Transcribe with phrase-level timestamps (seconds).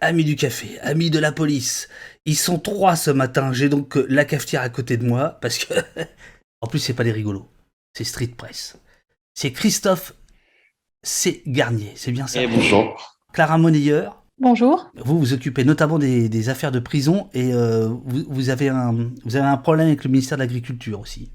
[0.00, 1.88] Amis du café, amis de la police,
[2.24, 3.52] ils sont trois ce matin.
[3.52, 5.74] J'ai donc euh, la cafetière à côté de moi parce que,
[6.60, 7.48] en plus, c'est pas des rigolos,
[7.94, 8.78] c'est Street Press.
[9.34, 10.14] C'est Christophe
[11.02, 11.42] C.
[11.46, 12.40] Garnier, c'est bien ça.
[12.40, 13.18] Et bonjour.
[13.32, 14.22] Clara Monnayeur.
[14.38, 14.88] Bonjour.
[14.94, 19.10] Vous vous occupez notamment des, des affaires de prison et euh, vous, vous, avez un,
[19.24, 21.32] vous avez un problème avec le ministère de l'Agriculture aussi.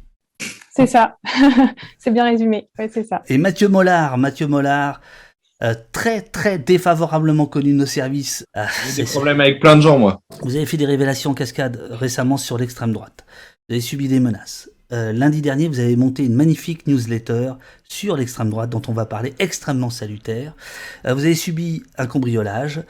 [0.71, 1.17] C'est ça.
[1.99, 2.69] c'est bien résumé.
[2.79, 3.23] Ouais, c'est ça.
[3.27, 5.01] Et Mathieu Mollard, Mathieu Mollard,
[5.61, 8.45] euh, très très défavorablement connu de nos services.
[8.57, 10.19] Euh, J'ai des problèmes avec plein de gens, moi.
[10.41, 13.25] Vous avez fait des révélations en cascade récemment sur l'extrême droite.
[13.69, 14.69] Vous avez subi des menaces.
[14.93, 17.53] Euh, lundi dernier, vous avez monté une magnifique newsletter
[17.83, 20.55] sur l'extrême droite dont on va parler, extrêmement salutaire.
[21.05, 22.81] Euh, vous avez subi un cambriolage.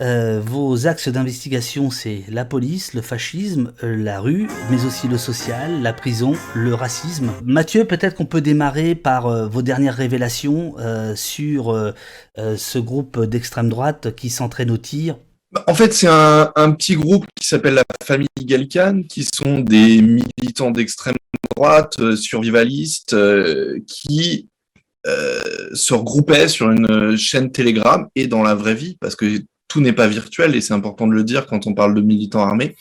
[0.00, 5.18] Euh, vos axes d'investigation, c'est la police, le fascisme, euh, la rue, mais aussi le
[5.18, 7.30] social, la prison, le racisme.
[7.44, 10.74] Mathieu, peut-être qu'on peut démarrer par euh, vos dernières révélations
[11.14, 11.92] sur
[12.36, 15.16] ce groupe d'extrême droite qui s'entraîne au tir.
[15.66, 20.70] En fait, c'est un, petit groupe qui s'appelle la famille Gallican, qui sont des militants
[20.70, 21.14] d'extrême
[21.54, 23.14] droite, survivalistes,
[23.86, 24.48] qui
[25.04, 29.26] se regroupaient sur une chaîne Telegram et dans la vraie vie, parce que
[29.72, 32.42] tout n'est pas virtuel et c'est important de le dire quand on parle de militants
[32.42, 32.76] armés,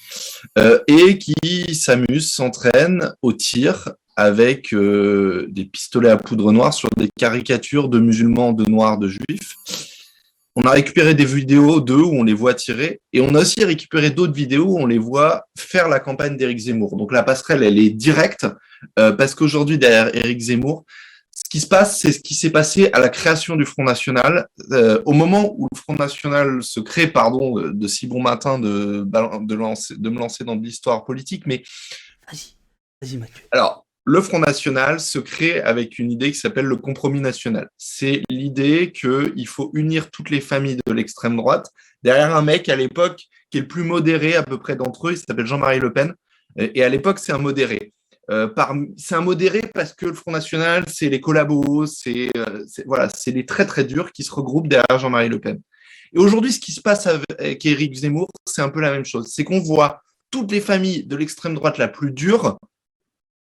[0.58, 6.89] euh, et qui s'amusent, s'entraînent au tir avec euh, des pistolets à poudre noire sur
[6.97, 9.56] des caricatures de musulmans, de noirs, de juifs.
[10.58, 13.64] On a récupéré des vidéos d'eux où on les voit tirer et on a aussi
[13.64, 16.97] récupéré d'autres vidéos où on les voit faire la campagne d'Éric Zemmour.
[16.97, 18.47] Donc la passerelle, elle est directe
[19.00, 20.84] euh, parce qu'aujourd'hui, derrière Éric Zemmour,
[21.52, 24.47] qui se passe, c'est ce qui s'est passé à la création du Front National.
[24.71, 28.57] Euh, au moment où le Front National se crée, pardon, de, de si bon matin
[28.57, 31.61] de, de, lancer, de me lancer dans de l'histoire politique, mais...
[32.31, 32.55] Vas-y,
[33.02, 33.44] vas-y Mathieu.
[33.52, 37.67] Alors, le Front National se crée avec une idée qui s'appelle le compromis national.
[37.77, 41.69] C'est l'idée qu'il faut unir toutes les familles de l'extrême droite
[42.02, 45.11] derrière un mec à l'époque qui est le plus modéré à peu près d'entre eux,
[45.11, 46.13] il s'appelle Jean-Marie Le Pen,
[46.57, 47.91] et à l'époque c'est un modéré.
[48.31, 48.47] Euh,
[48.97, 53.31] c'est un modéré parce que le Front National, c'est les collabos, c'est euh, voilà, c'est
[53.31, 55.59] les très très durs qui se regroupent derrière Jean-Marie Le Pen.
[56.13, 59.28] Et aujourd'hui, ce qui se passe avec Éric Zemmour, c'est un peu la même chose.
[59.28, 62.57] C'est qu'on voit toutes les familles de l'extrême droite la plus dure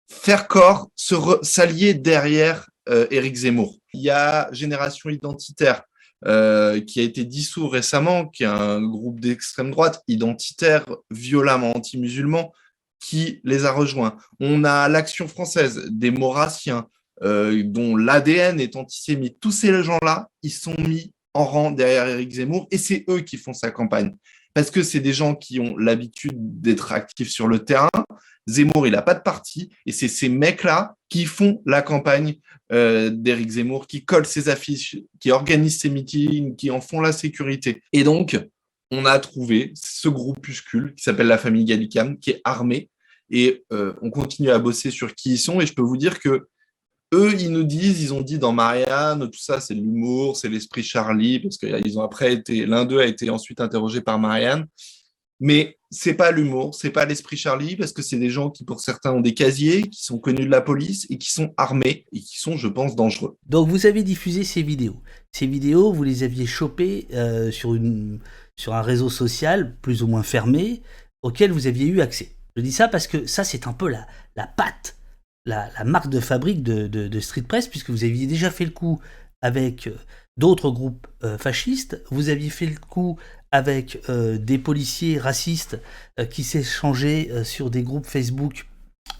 [0.10, 3.78] faire corps, s'allier derrière euh, Éric Zemmour.
[3.94, 5.84] Il y a Génération Identitaire
[6.26, 12.52] euh, qui a été dissous récemment, qui est un groupe d'extrême droite identitaire, violemment anti-musulman,
[13.00, 14.18] qui les a rejoints.
[14.40, 16.88] On a l'Action française des Maurassiens,
[17.24, 19.40] euh, dont l'ADN est antisémite.
[19.40, 23.38] Tous ces gens-là, ils sont mis en rang derrière Éric Zemmour et c'est eux qui
[23.38, 24.16] font sa campagne.
[24.54, 27.90] Parce que c'est des gens qui ont l'habitude d'être actifs sur le terrain.
[28.48, 32.36] Zemmour, il n'a pas de parti et c'est ces mecs-là qui font la campagne
[32.72, 37.12] euh, d'Éric Zemmour, qui collent ses affiches, qui organisent ses meetings, qui en font la
[37.12, 37.82] sécurité.
[37.94, 38.40] Et donc,
[38.92, 42.90] on a trouvé ce groupuscule qui s'appelle la famille Gallicam, qui est armé,
[43.30, 46.20] et euh, on continue à bosser sur qui ils sont, et je peux vous dire
[46.20, 46.48] que
[47.14, 50.84] eux, ils nous disent, ils ont dit dans Marianne, tout ça, c'est l'humour, c'est l'esprit
[50.84, 54.68] Charlie, parce qu'ils ont après été, l'un d'eux a été ensuite interrogé par Marianne,
[55.40, 58.80] mais c'est pas l'humour, c'est pas l'esprit Charlie, parce que c'est des gens qui, pour
[58.80, 62.20] certains, ont des casiers, qui sont connus de la police et qui sont armés et
[62.20, 63.38] qui sont, je pense, dangereux.
[63.48, 65.02] Donc vous avez diffusé ces vidéos.
[65.32, 68.20] Ces vidéos, vous les aviez chopées euh, sur, une,
[68.60, 70.82] sur un réseau social plus ou moins fermé
[71.22, 72.36] auquel vous aviez eu accès.
[72.58, 74.06] Je dis ça parce que ça, c'est un peu la,
[74.36, 74.98] la patte,
[75.46, 78.66] la, la marque de fabrique de, de, de, Street Press, puisque vous aviez déjà fait
[78.66, 79.00] le coup
[79.42, 79.96] avec euh,
[80.36, 83.18] d'autres groupes euh, fascistes, vous aviez fait le coup
[83.52, 85.80] avec euh, des policiers racistes
[86.20, 88.66] euh, qui s'échangeaient sur des groupes Facebook,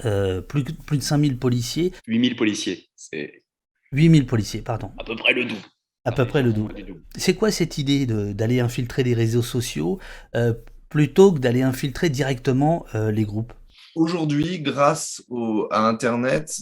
[0.02, 1.94] plus, plus de 5000 policiers.
[2.08, 3.46] 8000 policiers, c'est...
[3.94, 4.92] 8000 policiers, pardon.
[5.00, 5.62] À peu près le double.
[6.10, 6.74] À peu près le double.
[7.16, 10.00] C'est quoi cette idée d'aller infiltrer les réseaux sociaux
[10.36, 10.54] euh,
[10.90, 13.54] plutôt que d'aller infiltrer directement euh, les groupes?
[13.96, 16.62] Aujourd'hui, grâce au, à Internet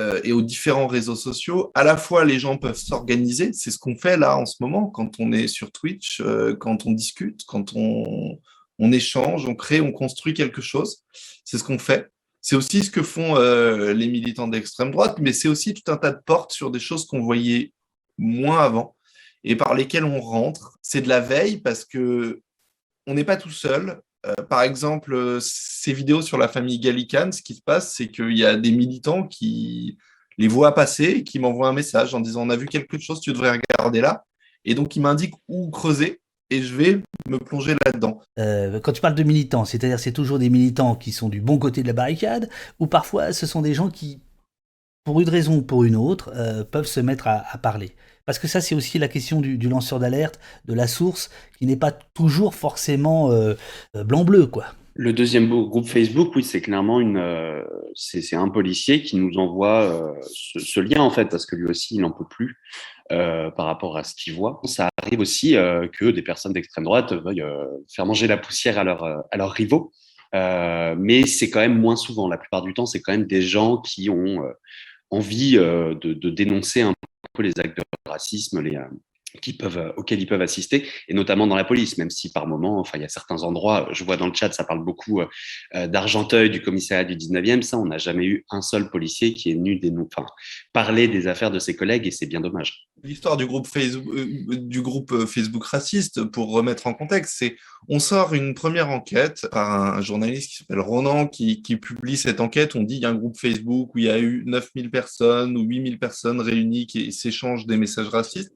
[0.00, 3.78] euh, et aux différents réseaux sociaux, à la fois les gens peuvent s'organiser, c'est ce
[3.78, 6.22] qu'on fait là en ce moment quand on est sur Twitch,
[6.58, 8.38] quand on discute, quand on,
[8.78, 11.04] on échange, on crée, on construit quelque chose.
[11.44, 12.10] C'est ce qu'on fait.
[12.40, 15.96] C'est aussi ce que font euh, les militants d'extrême droite, mais c'est aussi tout un
[15.96, 17.72] tas de portes sur des choses qu'on voyait
[18.18, 18.96] moins avant
[19.44, 20.78] et par lesquelles on rentre.
[20.82, 22.42] C'est de la veille parce que
[23.06, 24.00] on n'est pas tout seul.
[24.26, 28.36] Euh, par exemple, ces vidéos sur la famille Gallican, ce qui se passe, c'est qu'il
[28.36, 29.96] y a des militants qui
[30.36, 33.20] les voient passer et qui m'envoient un message en disant on a vu quelque chose,
[33.20, 34.24] tu devrais regarder là.
[34.64, 36.20] Et donc, ils m'indiquent où creuser
[36.50, 38.20] et je vais me plonger là-dedans.
[38.38, 41.58] Euh, quand tu parles de militants, c'est-à-dire c'est toujours des militants qui sont du bon
[41.58, 42.48] côté de la barricade,
[42.78, 44.20] ou parfois ce sont des gens qui,
[45.08, 47.92] pour une raison ou pour une autre, euh, peuvent se mettre à, parler.
[48.26, 51.78] Parce que ça, c'est aussi la question du, lanceur d'alerte, de la source, qui n'est
[51.78, 53.54] pas toujours forcément euh,
[53.96, 54.66] euh, blanc-bleu, quoi.
[54.96, 57.24] Le deuxième groupe Facebook, oui, c'est clairement une,
[57.94, 62.02] c'est un policier qui nous envoie ce, lien en fait, parce que lui aussi, il
[62.02, 62.58] n'en peut plus
[63.08, 64.60] par rapport à ce qu'il voit.
[64.64, 67.44] Ça arrive aussi que des personnes d'extrême droite veuillent
[67.88, 69.92] faire manger la poussière à, leur, à leurs rivaux.
[70.32, 72.28] mais c'est quand même moins souvent.
[72.28, 74.42] La plupart du temps, c'est quand même des gens qui ont
[75.10, 76.92] envie de, de, dénoncer un
[77.42, 78.86] les actes de racisme les, euh,
[79.62, 82.98] euh, auxquels ils peuvent assister, et notamment dans la police, même si par moment, enfin,
[82.98, 86.50] il y a certains endroits, je vois dans le chat, ça parle beaucoup euh, d'Argenteuil,
[86.50, 89.80] du commissariat du 19e, ça, on n'a jamais eu un seul policier qui est venu
[90.00, 90.26] enfin,
[90.72, 92.88] parler des affaires de ses collègues, et c'est bien dommage.
[93.04, 97.56] L'histoire du groupe Facebook, raciste, pour remettre en contexte, c'est
[97.88, 102.40] on sort une première enquête par un journaliste qui s'appelle Ronan, qui, qui, publie cette
[102.40, 102.74] enquête.
[102.74, 105.56] On dit il y a un groupe Facebook où il y a eu 9000 personnes
[105.56, 108.52] ou 8000 personnes réunies qui s'échangent des messages racistes.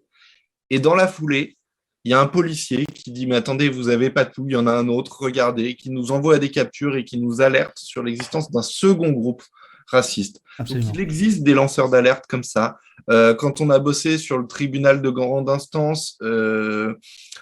[0.72, 1.58] Et dans la foulée,
[2.04, 4.56] il y a un policier qui dit Mais attendez, vous n'avez pas tout, il y
[4.56, 8.02] en a un autre, regardez, qui nous envoie des captures et qui nous alerte sur
[8.02, 9.42] l'existence d'un second groupe
[9.86, 10.40] raciste.
[10.70, 12.78] il existe des lanceurs d'alerte comme ça.
[13.10, 16.94] Euh, quand on a bossé sur le tribunal de grande instance euh,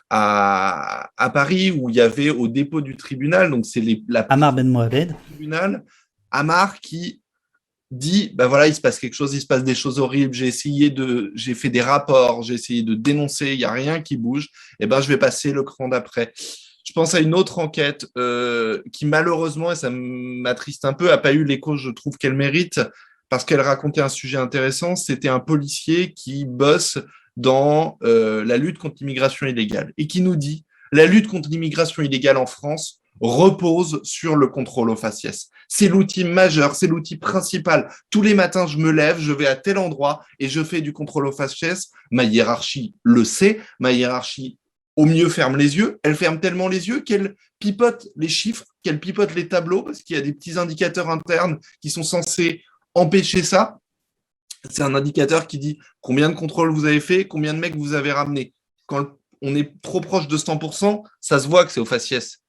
[0.08, 4.68] à, Paris, où il y avait au dépôt du tribunal, donc c'est la Amar Ben
[4.68, 5.84] Mohamed, tribunal,
[6.32, 7.22] Amar qui
[7.90, 10.46] dit ben voilà il se passe quelque chose il se passe des choses horribles j'ai
[10.46, 14.16] essayé de j'ai fait des rapports j'ai essayé de dénoncer il y a rien qui
[14.16, 14.44] bouge
[14.78, 16.32] et eh ben je vais passer le cran d'après.
[16.86, 21.18] Je pense à une autre enquête euh, qui malheureusement et ça m'attriste un peu a
[21.18, 22.80] pas eu l'écho je trouve qu'elle mérite
[23.28, 26.98] parce qu'elle racontait un sujet intéressant c'était un policier qui bosse
[27.36, 32.02] dans euh, la lutte contre l'immigration illégale et qui nous dit la lutte contre l'immigration
[32.02, 35.50] illégale en France repose sur le contrôle au faciès.
[35.68, 37.92] C'est l'outil majeur, c'est l'outil principal.
[38.10, 40.92] Tous les matins, je me lève, je vais à tel endroit et je fais du
[40.92, 41.90] contrôle au faciès.
[42.10, 44.58] Ma hiérarchie le sait, ma hiérarchie
[44.96, 45.98] au mieux ferme les yeux.
[46.02, 50.16] Elle ferme tellement les yeux qu'elle pipote les chiffres, qu'elle pipote les tableaux, parce qu'il
[50.16, 52.62] y a des petits indicateurs internes qui sont censés
[52.94, 53.78] empêcher ça.
[54.68, 57.94] C'est un indicateur qui dit combien de contrôles vous avez fait, combien de mecs vous
[57.94, 58.52] avez ramené.
[58.86, 59.06] Quand
[59.40, 62.40] on est trop proche de 100%, ça se voit que c'est au faciès.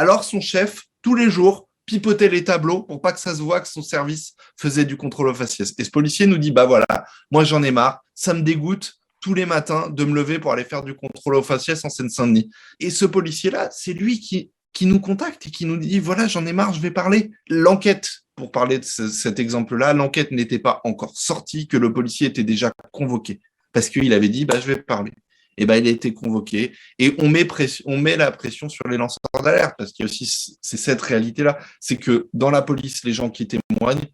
[0.00, 3.60] Alors son chef, tous les jours, pipotait les tableaux pour pas que ça se voit
[3.60, 5.74] que son service faisait du contrôle au faciès.
[5.76, 6.86] Et ce policier nous dit, bah voilà,
[7.30, 10.64] moi j'en ai marre, ça me dégoûte tous les matins de me lever pour aller
[10.64, 12.48] faire du contrôle au faciès en Seine-Saint-Denis.
[12.78, 16.46] Et ce policier-là, c'est lui qui, qui nous contacte et qui nous dit, voilà, j'en
[16.46, 17.30] ai marre, je vais parler.
[17.50, 22.42] L'enquête, pour parler de cet exemple-là, l'enquête n'était pas encore sortie, que le policier était
[22.42, 23.42] déjà convoqué
[23.74, 25.12] parce qu'il avait dit, bah, je vais parler
[25.56, 26.72] eh ben, il a été convoqué.
[26.98, 31.58] Et on met, la pression sur les lanceurs d'alerte, parce qu'il c'est cette réalité-là.
[31.80, 34.06] C'est que dans la police, les gens qui témoignent,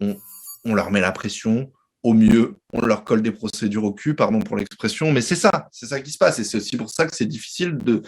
[0.00, 1.72] on, leur met la pression.
[2.02, 5.68] Au mieux, on leur colle des procédures au cul, pardon pour l'expression, mais c'est ça,
[5.70, 6.38] c'est ça qui se passe.
[6.38, 8.02] Et c'est aussi pour ça que c'est difficile de,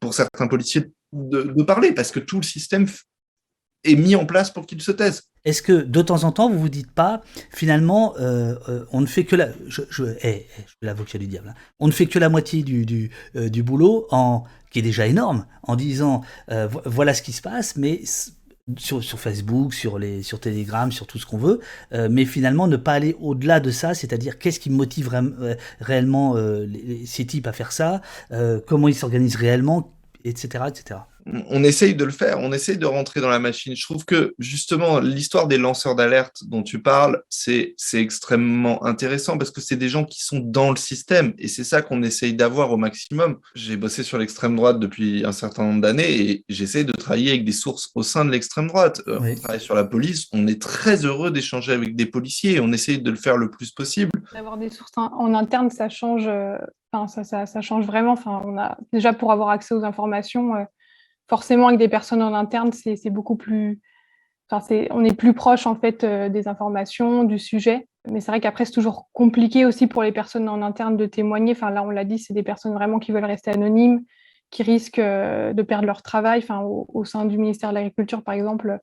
[0.00, 2.86] pour certains policiers de parler, parce que tout le système
[3.84, 5.24] est mis en place pour qu'ils se taisent.
[5.44, 9.06] Est-ce que de temps en temps, vous vous dites pas, finalement, euh, euh, on ne
[9.06, 10.46] fait que la, je, je, eh, eh,
[10.82, 11.60] l'avocat du diable, hein.
[11.78, 14.08] on ne fait que la moitié du, du, euh, du, boulot,
[14.70, 16.22] qui est déjà énorme, en disant,
[16.84, 18.02] voilà ce qui se passe, mais
[18.76, 21.60] sur, sur, Facebook, sur, les, sur Telegram, sur tout ce qu'on veut,
[22.10, 25.08] mais finalement ne pas aller au-delà de ça, c'est-à-dire qu'est-ce qui motive
[25.80, 26.36] réellement
[27.06, 28.02] ces types à faire ça,
[28.66, 29.94] comment ils s'organisent réellement,
[30.24, 31.00] etc., etc
[31.48, 33.74] on essaye de le faire, on essaye de rentrer dans la machine.
[33.76, 39.50] Je trouve que justement, l'histoire des lanceurs d'alerte dont tu parles, c'est extrêmement intéressant parce
[39.50, 42.72] que c'est des gens qui sont dans le système et c'est ça qu'on essaye d'avoir
[42.72, 43.38] au maximum.
[43.54, 47.44] J'ai bossé sur l'extrême droite depuis un certain nombre d'années et j'essaie de travailler avec
[47.44, 49.02] des sources au sein de l'extrême droite.
[49.08, 52.60] Euh, on travaille sur la police, on est très heureux d'échanger avec des policiers et
[52.60, 54.10] on essaye de le faire le plus possible.
[54.32, 56.26] D'avoir des sources en interne, ça change.
[56.26, 56.56] Euh,
[56.92, 58.12] enfin, ça, change vraiment.
[58.12, 60.64] Enfin, on a déjà pour avoir accès aux informations, euh,
[61.28, 63.80] forcément avec des personnes en interne, c'est beaucoup plus.
[64.50, 67.86] Enfin, on est plus proche en fait euh, des informations, du sujet.
[68.10, 71.52] Mais c'est vrai qu'après, c'est toujours compliqué aussi pour les personnes en interne de témoigner.
[71.52, 74.02] Enfin, là, on l'a dit, c'est des personnes vraiment qui veulent rester anonymes,
[74.50, 76.40] qui risquent euh, de perdre leur travail.
[76.42, 78.80] Enfin, au, sein du ministère de l'Agriculture, par exemple,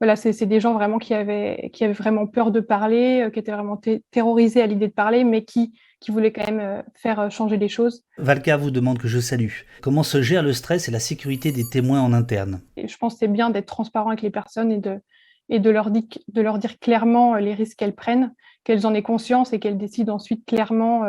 [0.00, 3.38] voilà, c'est des gens vraiment qui avaient, qui avaient vraiment peur de parler, euh, qui
[3.38, 5.72] étaient vraiment terrorisés à l'idée de parler, mais qui
[6.04, 8.04] qui voulait quand même euh, faire euh, changer les choses.
[8.18, 9.50] Valka vous demande que je salue.
[9.80, 12.60] Comment se gère le stress et la sécurité des témoins en interne?
[12.76, 15.00] Et Je pense que c'est bien d'être transparent avec les personnes et de,
[15.48, 18.34] et de, leur, dire, de leur dire clairement euh, les risques qu'elles prennent,
[18.64, 21.04] qu'elles en aient conscience et qu'elles décident ensuite clairement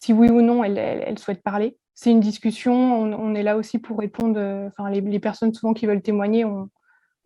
[0.00, 1.78] si oui ou non elles, souhaitent parler.
[1.94, 5.86] C'est une discussion, on, est là aussi pour répondre, enfin les, les, personnes souvent qui
[5.86, 6.68] veulent témoigner ont,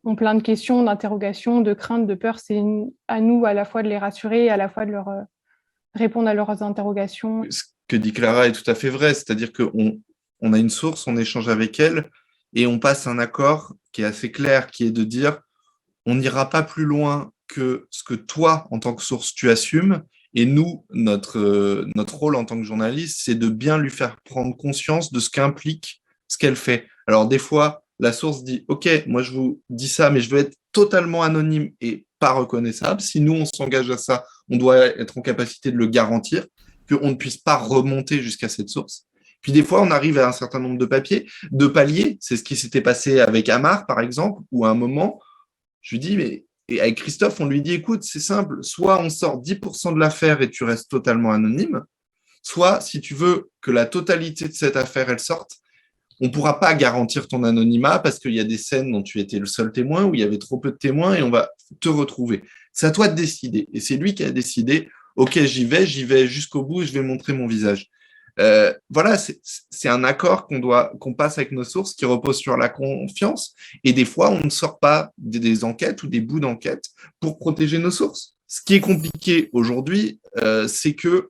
[0.04, 2.38] ont plein de questions, d'interrogations, de craintes, de peurs.
[2.38, 2.62] C'est
[3.08, 5.08] à nous à la fois de les rassurer et à la fois de leur
[5.94, 7.44] répondre à leurs interrogations.
[7.50, 10.00] Ce que dit Clara est tout à fait vrai, c'est-à-dire qu'on
[10.40, 12.10] on a une source, on échange avec elle
[12.54, 15.40] et on passe un accord qui est assez clair, qui est de dire
[16.06, 20.02] on n'ira pas plus loin que ce que toi, en tant que source, tu assumes.
[20.34, 24.56] Et nous, notre, notre rôle en tant que journaliste, c'est de bien lui faire prendre
[24.56, 26.86] conscience de ce qu'implique ce qu'elle fait.
[27.06, 30.38] Alors des fois, la source dit, OK, moi je vous dis ça, mais je veux
[30.38, 33.00] être totalement anonyme et pas reconnaissable.
[33.00, 36.46] Si nous, on s'engage à ça, on doit être en capacité de le garantir,
[36.88, 39.06] qu'on ne puisse pas remonter jusqu'à cette source.
[39.40, 42.16] Puis des fois, on arrive à un certain nombre de papiers, de paliers.
[42.20, 45.20] C'est ce qui s'était passé avec Amar, par exemple, où à un moment,
[45.80, 49.10] je lui dis, mais et avec Christophe, on lui dit, écoute, c'est simple, soit on
[49.10, 51.82] sort 10% de l'affaire et tu restes totalement anonyme,
[52.42, 55.56] soit si tu veux que la totalité de cette affaire, elle sorte,
[56.20, 59.20] on ne pourra pas garantir ton anonymat parce qu'il y a des scènes dont tu
[59.20, 61.50] étais le seul témoin, où il y avait trop peu de témoins et on va
[61.80, 62.42] te retrouver.
[62.72, 63.68] C'est à toi de décider.
[63.72, 67.02] Et c'est lui qui a décidé, OK, j'y vais, j'y vais jusqu'au bout, je vais
[67.02, 67.88] montrer mon visage.
[68.40, 72.56] Euh, voilà, c'est un accord qu'on doit qu'on passe avec nos sources qui repose sur
[72.56, 73.54] la confiance.
[73.82, 76.84] Et des fois, on ne sort pas des, enquêtes ou des bouts d'enquête
[77.20, 78.36] pour protéger nos sources.
[78.46, 81.28] Ce qui est compliqué aujourd'hui, euh, c'est que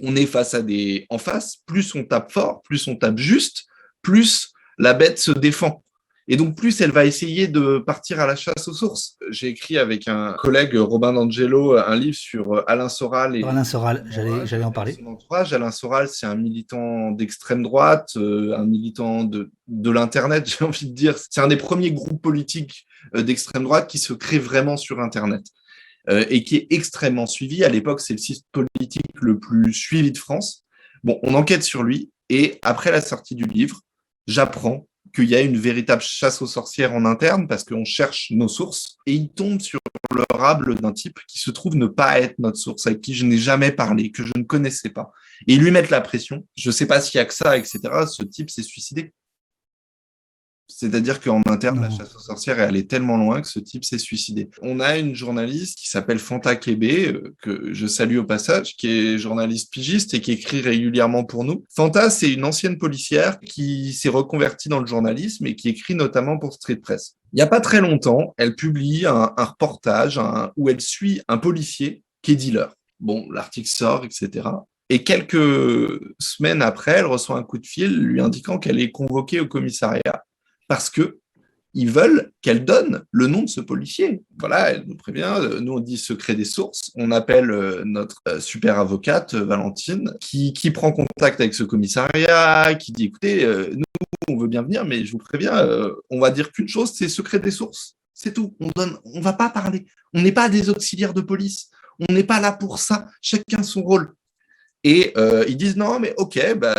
[0.00, 1.56] on est face à des en face.
[1.66, 3.64] Plus on tape fort, plus on tape juste,
[4.02, 5.82] plus la bête se défend.
[6.28, 9.16] Et donc, plus elle va essayer de partir à la chasse aux sources.
[9.30, 13.34] J'ai écrit avec un collègue, Robin D'Angelo, un livre sur euh, Alain Soral.
[13.34, 14.96] Et Alain Soral, j'allais en parler.
[15.30, 20.88] Alain Soral, c'est un militant d'extrême droite, euh, un militant de, de l'Internet, j'ai envie
[20.88, 21.16] de dire.
[21.18, 25.42] C'est un des premiers groupes politiques euh, d'extrême droite qui se crée vraiment sur Internet.
[26.08, 27.62] et qui est extrêmement suivi.
[27.62, 30.64] À l'époque, c'est le site politique le plus suivi de France.
[31.04, 33.82] Bon, on enquête sur lui, et après la sortie du livre,
[34.26, 38.48] j'apprends qu'il y a une véritable chasse aux sorcières en interne parce qu'on cherche nos
[38.48, 39.78] sources et il tombe sur
[40.14, 43.24] le rable d'un type qui se trouve ne pas être notre source, avec qui je
[43.24, 45.10] n'ai jamais parlé, que je ne connaissais pas.
[45.46, 46.46] Et lui mettre la pression.
[46.56, 47.80] Je ne sais pas s'il y a que ça, etc.
[48.10, 49.12] Ce type s'est suicidé.
[50.76, 53.98] C'est-à-dire qu'en interne, la chasse aux sorcières est allée tellement loin que ce type s'est
[53.98, 54.50] suicidé.
[54.62, 58.88] On a une journaliste qui s'appelle Fanta Kébé, euh, que je salue au passage, qui
[58.88, 61.64] est journaliste pigiste et qui écrit régulièrement pour nous.
[61.74, 66.38] Fanta, c'est une ancienne policière qui s'est reconvertie dans le journalisme et qui écrit notamment
[66.38, 67.16] pour Street Press.
[67.32, 70.20] Il n'y a pas très longtemps, elle publie un, reportage
[70.56, 72.74] où elle suit un policier qui est dealer.
[73.00, 74.48] Bon, l'article sort, etc.
[74.90, 79.40] Et quelques semaines après, elle reçoit un coup de fil lui indiquant qu'elle est convoquée
[79.40, 80.24] au commissariat
[80.72, 81.18] parce que
[81.74, 84.22] ils veulent qu'elle donne le nom de ce policier.
[84.38, 88.22] Voilà, elle nous prévient, euh, nous on dit secret des sources, on appelle euh, notre
[88.26, 93.84] euh, super avocate, Valentine, qui, qui prend contact avec ce commissariat, qui dit, écoutez, nous
[94.30, 95.62] on veut bien venir, mais je vous préviens,
[96.08, 97.98] on va dire qu'une chose, c'est secret des sources.
[98.14, 98.56] C'est tout.
[98.58, 99.84] On donne, on va pas parler.
[100.14, 101.68] On n'est pas des auxiliaires de police.
[102.08, 103.08] On n'est pas là pour ça.
[103.20, 104.14] Chacun son rôle.
[104.84, 105.12] Et
[105.48, 106.76] ils disent non, mais ok, bah,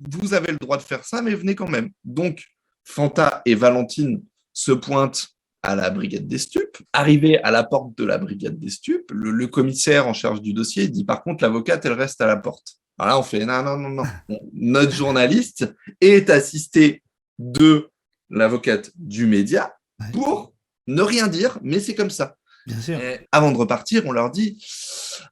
[0.00, 1.90] vous avez le droit de faire ça, mais venez quand même.
[2.02, 2.46] Donc,
[2.86, 5.28] Fanta et Valentine se pointent
[5.62, 6.78] à la brigade des stupes.
[6.92, 10.88] Arrivé à la porte de la brigade des stupes, le, commissaire en charge du dossier
[10.88, 12.76] dit par contre l'avocate, elle reste à la porte.
[12.98, 14.04] Alors là, on fait non, non, non, non.
[14.52, 17.02] Notre journaliste est assisté
[17.38, 17.90] de
[18.30, 19.74] l'avocate du média
[20.12, 20.54] pour
[20.86, 22.36] ne rien dire, mais c'est comme ça.
[22.66, 22.98] Bien sûr.
[23.30, 24.64] avant de repartir, on leur dit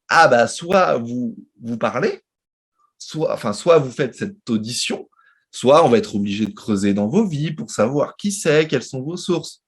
[0.08, 2.20] ah bah soit vous vous parlez,
[2.98, 5.08] soit enfin soit vous faites cette audition,
[5.54, 8.82] soit on va être obligé de creuser dans vos vies pour savoir qui c'est, quelles
[8.82, 9.62] sont vos sources.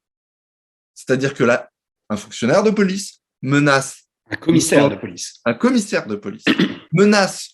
[0.95, 1.71] C'est-à-dire que là,
[2.11, 5.40] un fonctionnaire de police menace un commissaire de police.
[5.45, 6.45] Un commissaire de police
[6.93, 7.50] menace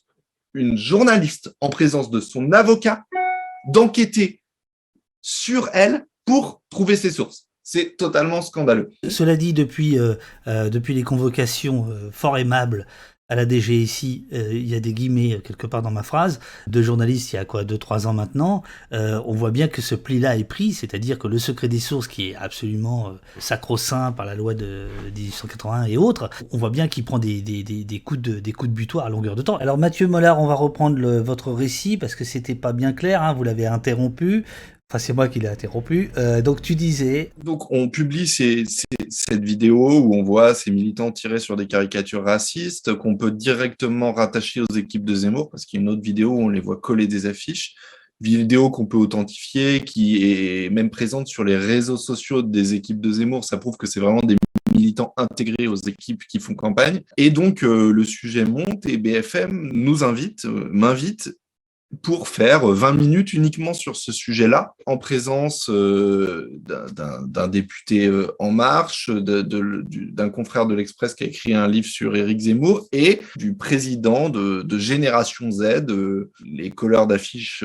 [0.54, 3.04] une journaliste en présence de son avocat
[3.68, 4.42] d'enquêter
[5.20, 7.48] sur elle pour trouver ses sources.
[7.62, 8.92] C'est totalement scandaleux.
[9.08, 10.14] Cela dit, depuis, euh,
[10.46, 12.86] euh, depuis les convocations euh, fort aimables
[13.32, 16.38] à la DGSI, euh, il y a des guillemets euh, quelque part dans ma phrase,
[16.66, 18.62] de journalistes il y a quoi, 2-3 ans maintenant,
[18.92, 22.08] euh, on voit bien que ce pli-là est pris, c'est-à-dire que le secret des sources,
[22.08, 27.06] qui est absolument sacro-saint par la loi de 1881 et autres, on voit bien qu'il
[27.06, 29.56] prend des, des, des, coups de, des coups de butoir à longueur de temps.
[29.56, 33.32] Alors Mathieu Mollard, on va reprendre votre récit parce que c'était pas bien clair, hein,
[33.32, 34.44] vous l'avez interrompu.
[34.98, 36.10] C'est moi qui l'ai interrompu.
[36.16, 37.32] Euh, donc, tu disais.
[37.42, 42.94] Donc, on publie cette vidéo où on voit ces militants tirer sur des caricatures racistes
[42.94, 46.30] qu'on peut directement rattacher aux équipes de Zemmour, parce qu'il y a une autre vidéo
[46.30, 47.74] où on les voit coller des affiches.
[48.20, 53.10] Vidéo qu'on peut authentifier, qui est même présente sur les réseaux sociaux des équipes de
[53.10, 53.44] Zemmour.
[53.44, 54.36] Ça prouve que c'est vraiment des
[54.72, 57.00] militants intégrés aux équipes qui font campagne.
[57.16, 61.32] Et donc, euh, le sujet monte et BFM nous invite, euh, m'invite
[62.00, 68.50] pour faire 20 minutes uniquement sur ce sujet-là, en présence euh, d'un député euh, En
[68.50, 73.54] Marche, d'un confrère de l'Express qui a écrit un livre sur Éric Zemmour et du
[73.54, 77.64] président de, Génération Z, euh, les couleurs d'affiches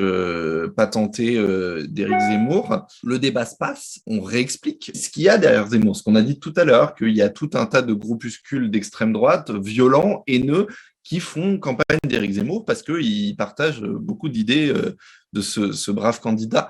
[0.75, 1.41] patentées
[1.87, 2.85] d'Éric Zemmour.
[3.03, 6.21] Le débat se passe, on réexplique ce qu'il y a derrière Zemmour, ce qu'on a
[6.21, 10.23] dit tout à l'heure, qu'il y a tout un tas de groupuscules d'extrême droite violents,
[10.27, 10.67] haineux,
[11.07, 14.97] qui font campagne d'Éric Zemmour parce qu'ils partagent beaucoup d'idées euh,
[15.31, 16.67] de ce, brave candidat.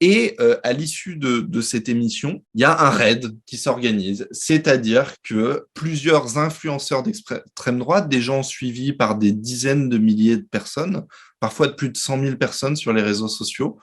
[0.00, 5.14] Et euh, à l'issue de, cette émission, il y a un raid qui s'organise, c'est-à-dire
[5.24, 11.04] que plusieurs influenceurs d'extrême droite, des gens suivis par des dizaines de milliers de personnes,
[11.40, 13.80] parfois de plus de 100 000 personnes sur les réseaux sociaux,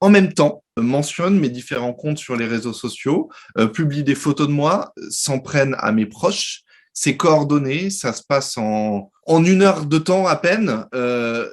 [0.00, 4.48] en même temps, mentionnent mes différents comptes sur les réseaux sociaux, euh, publient des photos
[4.48, 9.62] de moi, s'en prennent à mes proches c'est coordonné, ça se passe en, en une
[9.62, 10.86] heure de temps à peine.
[10.92, 11.48] Euh,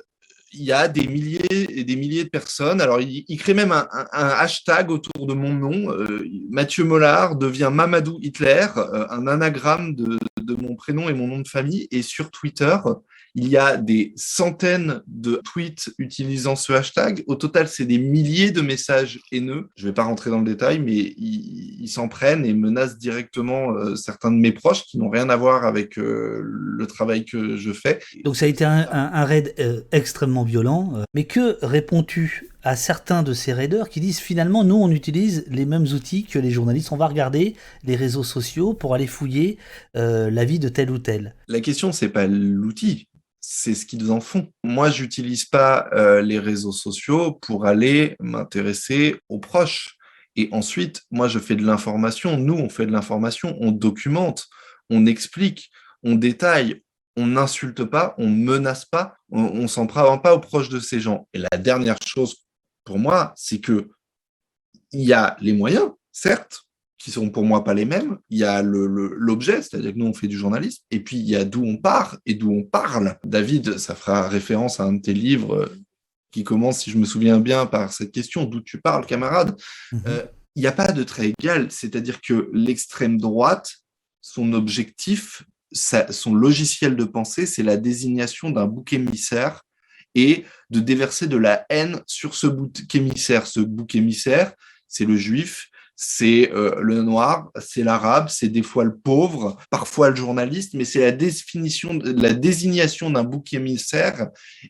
[0.51, 2.81] il y a des milliers et des milliers de personnes.
[2.81, 5.91] Alors, il, crée même un, hashtag autour de mon nom.
[5.91, 11.27] Euh, Mathieu Mollard devient Mamadou Hitler, euh, un anagramme de, de, mon prénom et mon
[11.27, 11.87] nom de famille.
[11.91, 12.75] Et sur Twitter,
[13.35, 17.23] il y a des centaines de tweets utilisant ce hashtag.
[17.27, 19.69] Au total, c'est des milliers de messages haineux.
[19.75, 23.71] Je ne vais pas rentrer dans le détail, mais ils s'en prennent et menacent directement
[23.71, 27.57] euh, certains de mes proches qui n'ont rien à voir avec euh, le travail que
[27.57, 27.99] je fais.
[28.23, 31.03] Donc ça a été un, raid euh, extrêmement violent.
[31.13, 35.65] mais que réponds-tu à certains de ces raiders qui disent finalement, nous, on utilise les
[35.65, 36.91] mêmes outils que les journalistes.
[36.91, 39.57] On va regarder les réseaux sociaux pour aller fouiller
[39.93, 41.35] la vie de tel ou tel.
[41.47, 43.07] La question, c'est pas l'outil
[43.49, 44.51] c'est ce qu'ils en font.
[44.65, 49.95] Moi, j'utilise pas euh, les réseaux sociaux pour aller m'intéresser aux proches.
[50.35, 52.35] Et ensuite, moi, je fais de l'information.
[52.35, 53.57] Nous, on fait de l'information.
[53.61, 54.47] On documente,
[54.89, 55.71] on explique,
[56.03, 56.83] on détaille.
[57.15, 60.99] On n'insulte pas, on menace pas, on, ne s'en prend pas aux proches de ces
[60.99, 61.27] gens.
[61.33, 62.35] Et la dernière chose
[62.87, 63.89] pour moi, c'est que
[64.93, 66.61] il y a les moyens, certes,
[66.97, 68.17] qui sont pour moi pas les mêmes.
[68.29, 71.35] Il y a l'objet, c'est-à-dire que nous on fait du journalisme, et puis il y
[71.35, 73.17] a d'où on part et d'où on parle.
[73.25, 75.75] David, ça fera référence à un de tes livres euh,
[76.31, 79.59] qui commence, si je me souviens bien, par cette question d'où tu parles, camarade.
[79.91, 80.03] Mhm.
[80.07, 80.23] Euh,
[80.55, 83.79] il n'y a pas de trait égal, c'est-à-dire que l'extrême droite,
[84.21, 89.61] son objectif, son logiciel de pensée, c'est la désignation d'un bouc émissaire
[90.15, 93.47] et de déverser de la haine sur ce bouc émissaire.
[93.47, 94.53] Ce bouc émissaire,
[94.87, 100.11] c'est le juif, c'est euh, le noir, c'est l'arabe, c'est des fois le pauvre, parfois
[100.11, 104.29] le journaliste, mais c'est la définition, la désignation d'un bouc émissaire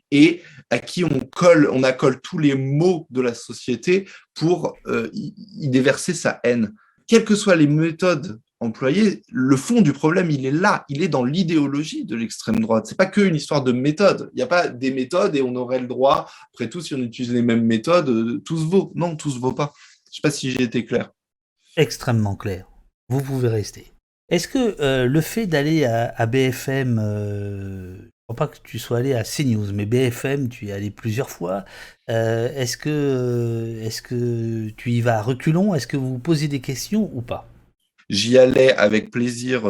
[0.10, 5.10] et à qui on colle, on accole tous les maux de la société pour euh,
[5.14, 6.74] y déverser sa haine.
[7.08, 11.08] Quelles que soient les méthodes employées, le fond du problème, il est là, il est
[11.08, 12.88] dans l'idéologie de l'extrême droite.
[12.88, 14.30] C'est pas qu'une histoire de méthode.
[14.34, 17.00] Il n'y a pas des méthodes et on aurait le droit, après tout, si on
[17.00, 18.92] utilise les mêmes méthodes, euh, tout se vaut.
[18.96, 19.74] Non, tout se vaut pas.
[20.10, 21.12] Je sais pas si j'ai été clair
[21.78, 22.66] extrêmement clair.
[23.08, 23.94] Vous pouvez rester.
[24.30, 28.80] Est-ce que euh, le fait d'aller à, BFM, euh, je ne crois pas que tu
[28.80, 31.64] sois allé à CNews, mais BFM, tu y es allé plusieurs fois.
[32.08, 35.76] Est-ce que, est que tu y vas à reculons?
[35.76, 37.48] Est-ce que vous posez des questions ou pas?
[38.10, 39.64] J'y allais avec plaisir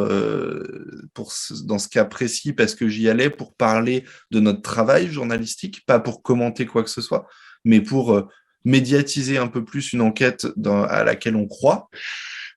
[1.13, 5.85] pour dans ce cas précis parce que j'y allais pour parler de notre travail journalistique,
[5.87, 7.27] pas pour commenter quoi que ce soit,
[7.65, 8.29] mais pour
[8.63, 11.89] médiatiser un peu plus une enquête à laquelle on croit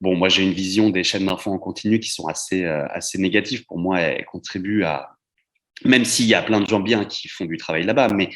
[0.01, 3.19] Bon, moi j'ai une vision des chaînes d'infos en continu qui sont assez, euh, assez
[3.19, 3.67] négatives.
[3.67, 5.11] Pour moi, elles contribuent à,
[5.85, 8.31] même s'il y a plein de gens bien qui font du travail là-bas, mais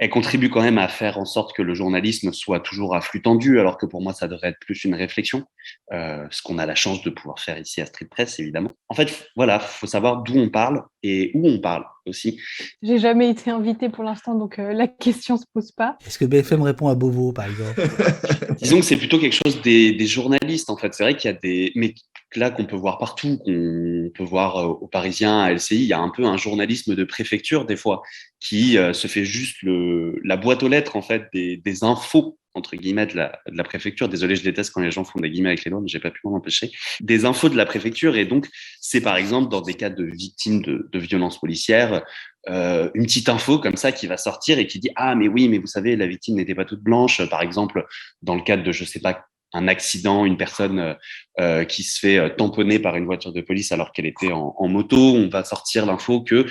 [0.00, 3.20] elle contribue quand même à faire en sorte que le journalisme soit toujours à flux
[3.20, 5.44] tendu, alors que pour moi, ça devrait être plus une réflexion,
[5.92, 8.70] euh, ce qu'on a la chance de pouvoir faire ici à Street Press, évidemment.
[8.88, 12.38] En fait, voilà, faut savoir d'où on parle et où on parle aussi.
[12.82, 15.96] J'ai jamais été invité pour l'instant, donc euh, la question se pose pas.
[16.06, 17.82] Est-ce que BFM répond à Beauvau, par exemple?
[18.60, 20.94] Disons que c'est plutôt quelque chose des, des journalistes, en fait.
[20.94, 21.94] C'est vrai qu'il y a des, mais
[22.36, 25.92] là qu'on peut voir partout, qu'on peut voir euh, aux Parisiens, à LCI, il y
[25.92, 28.02] a un peu un journalisme de préfecture des fois
[28.38, 32.38] qui euh, se fait juste le, la boîte aux lettres en fait des, des infos
[32.54, 34.08] entre guillemets de la, de préfecture.
[34.08, 36.10] Désolé, je déteste quand les gens font des guillemets avec les doigts, mais j'ai pas
[36.10, 36.70] pu m'en empêcher.
[37.00, 38.48] Des infos de la préfecture et donc
[38.80, 42.02] c'est par exemple dans des cas de victimes de, de violences policières,
[42.48, 45.48] euh, une petite info comme ça qui va sortir et qui dit ah mais oui
[45.48, 47.86] mais vous savez la victime n'était pas toute blanche par exemple
[48.22, 50.94] dans le cadre de je sais pas un accident, une personne euh,
[51.40, 54.54] euh, qui se fait euh, tamponner par une voiture de police alors qu'elle était en,
[54.56, 56.46] en, moto, on va sortir l'info que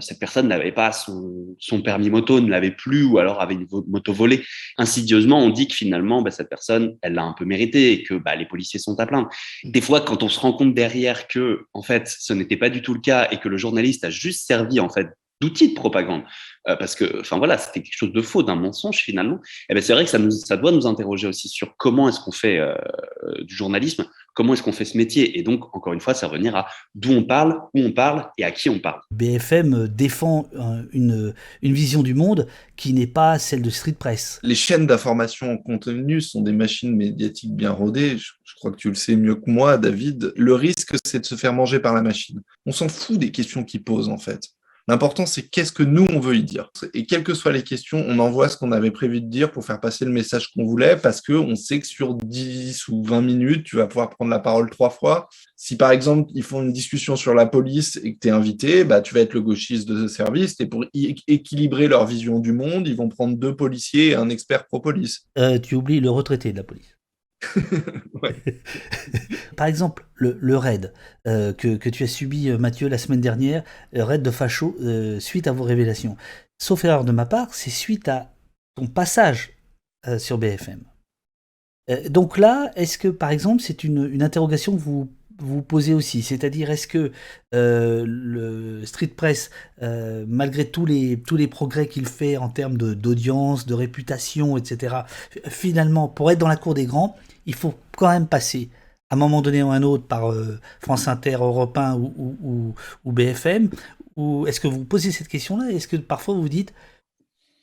[0.00, 3.66] cette personne n'avait pas son, son, permis moto, ne l'avait plus ou alors avait une
[3.86, 4.42] moto volée.
[4.78, 8.14] Insidieusement, on dit que finalement, bah, cette personne, elle l'a un peu mérité et que
[8.14, 9.28] bah, les policiers sont à plaindre.
[9.62, 12.80] Des fois, quand on se rend compte derrière que, en fait, ce n'était pas du
[12.80, 15.08] tout le cas et que le journaliste a juste servi en fait
[15.40, 16.22] d'outils de propagande.
[16.68, 19.36] Euh, parce que, enfin voilà, c'était quelque chose de faux, d'un mensonge finalement.
[19.36, 19.38] Et
[19.70, 22.20] eh ben c'est vrai que ça, nous, ça doit nous interroger aussi sur comment est-ce
[22.20, 22.74] qu'on fait euh,
[23.42, 25.38] du journalisme, comment est-ce qu'on fait ce métier.
[25.38, 28.44] Et donc, encore une fois, ça revenir à d'où on parle, où on parle et
[28.44, 29.00] à qui on parle.
[29.10, 30.46] BFM défend
[30.92, 34.40] une, une vision du monde qui n'est pas celle de Street Press.
[34.42, 38.16] Les chaînes d'information en contenu sont des machines médiatiques bien rodées.
[38.16, 40.32] Je, je crois que tu le sais mieux que moi, David.
[40.36, 42.40] Le risque, c'est de se faire manger par la machine.
[42.66, 44.48] On s'en fout des questions qu'ils posent, en fait.
[44.86, 46.70] L'important, c'est qu'est-ce que nous, on veut y dire.
[46.92, 49.64] Et quelles que soient les questions, on envoie ce qu'on avait prévu de dire pour
[49.64, 53.64] faire passer le message qu'on voulait, parce qu'on sait que sur 10 ou 20 minutes,
[53.64, 55.28] tu vas pouvoir prendre la parole trois fois.
[55.56, 58.84] Si par exemple, ils font une discussion sur la police et que tu es invité,
[58.84, 60.60] bah, tu vas être le gauchiste de ce service.
[60.60, 64.66] Et pour équilibrer leur vision du monde, ils vont prendre deux policiers et un expert
[64.66, 65.26] pro-police.
[65.38, 66.93] Euh, tu oublies le retraité de la police.
[69.56, 70.92] Par exemple, le, raid
[71.26, 75.20] euh, que, tu as subi, euh, Mathieu, la semaine dernière, le raid de Facho, euh,
[75.20, 76.16] suite à vos révélations.
[76.58, 78.32] Sauf erreur de ma part, c'est suite à
[78.76, 79.50] ton passage
[80.18, 80.82] sur BFM.
[82.10, 86.22] donc là, est-ce que, par exemple, c'est une, interrogation que vous vous posez aussi?
[86.22, 87.10] C'est-à-dire, est-ce que
[87.52, 93.72] le Street Press, malgré tous les, tous les progrès qu'il fait en termes d'audience, de,
[93.72, 94.96] réputation, etc.,
[95.48, 98.70] finalement, pour être dans la cour des grands, il faut quand même passer
[99.10, 103.70] à un moment donné ou un autre par euh, France Inter, Europe 1 ou, BFM
[104.16, 106.72] Ou est-ce que vous posez cette question-là Est-ce que parfois vous vous dites,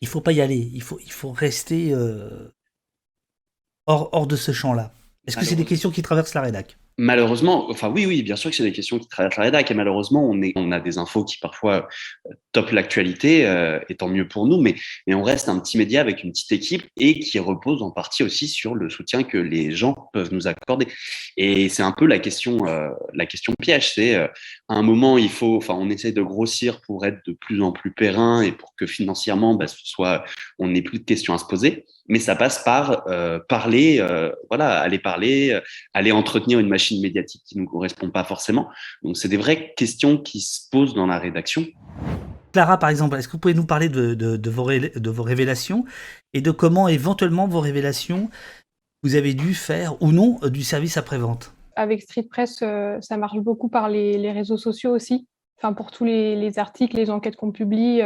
[0.02, 2.54] il faut pas y aller, il faut, il faut rester euh,
[3.86, 4.94] hors, hors de ce champ-là?
[5.28, 6.78] Est-ce que c'est des questions qui traversent la rédac?
[6.98, 9.74] Malheureusement, enfin oui, oui, bien sûr que c'est des questions qui traversent la rédac et
[9.74, 11.88] malheureusement, on, a des infos qui parfois
[12.28, 14.76] euh, topent l'actualité, euh, et tant mieux pour nous, mais,
[15.08, 18.48] on reste un petit média avec une petite équipe et qui repose en partie aussi
[18.48, 20.88] sur le soutien que les gens peuvent nous accorder.
[21.38, 24.30] Et c'est un peu la question, euh, la question piège, c'est à
[24.68, 28.42] un moment, il faut, on essaie de grossir pour être de plus en plus périn
[28.42, 30.26] et pour que financièrement, bah, ce soit,
[30.60, 34.34] on n'ait plus de questions à se poser mais ça passe par euh, parler, euh,
[34.50, 35.62] voilà, aller parler, euh,
[35.94, 38.68] aller entretenir une machine médiatique qui ne nous correspond pas forcément.
[39.02, 41.66] Donc, c'est des vraies questions qui se posent dans la rédaction.
[42.52, 45.86] Clara, par exemple, est-ce que vous pouvez nous parler de, de, vos, de vos révélations
[46.34, 48.30] et de comment éventuellement vos révélations,
[49.04, 51.54] vous avez dû faire ou non du service après-vente?
[51.78, 55.30] Avec Street Press, ça marche beaucoup par les, les, réseaux sociaux aussi.
[55.58, 58.02] Enfin, pour tous les, les articles, les enquêtes qu'on publie,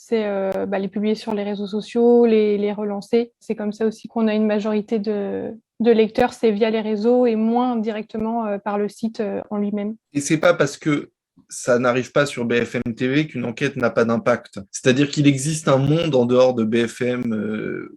[0.00, 3.32] c'est euh, bah, les publier sur les réseaux sociaux, les, relancer.
[3.40, 7.34] C'est comme ça aussi qu'on a une majorité de, lecteurs, c'est via les réseaux et
[7.34, 9.96] moins directement euh, par le site euh, en lui-même.
[10.12, 11.10] Et c'est pas parce que
[11.48, 14.60] ça n'arrive pas sur BFM TV qu'une enquête n'a pas d'impact.
[14.70, 17.88] C'est-à-dire qu'il existe un monde en dehors de BFM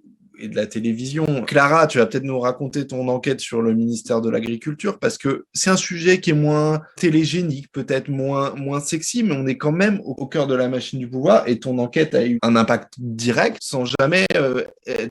[0.42, 1.44] et de la télévision.
[1.46, 5.46] Clara, tu vas peut-être nous raconter ton enquête sur le ministère de l'Agriculture parce que
[5.54, 9.72] c'est un sujet qui est moins télégénique, peut-être moins, moins sexy, mais on est quand
[9.72, 12.94] même au, cœur de la machine du pouvoir et ton enquête a eu un impact
[13.00, 14.64] direct sans jamais euh,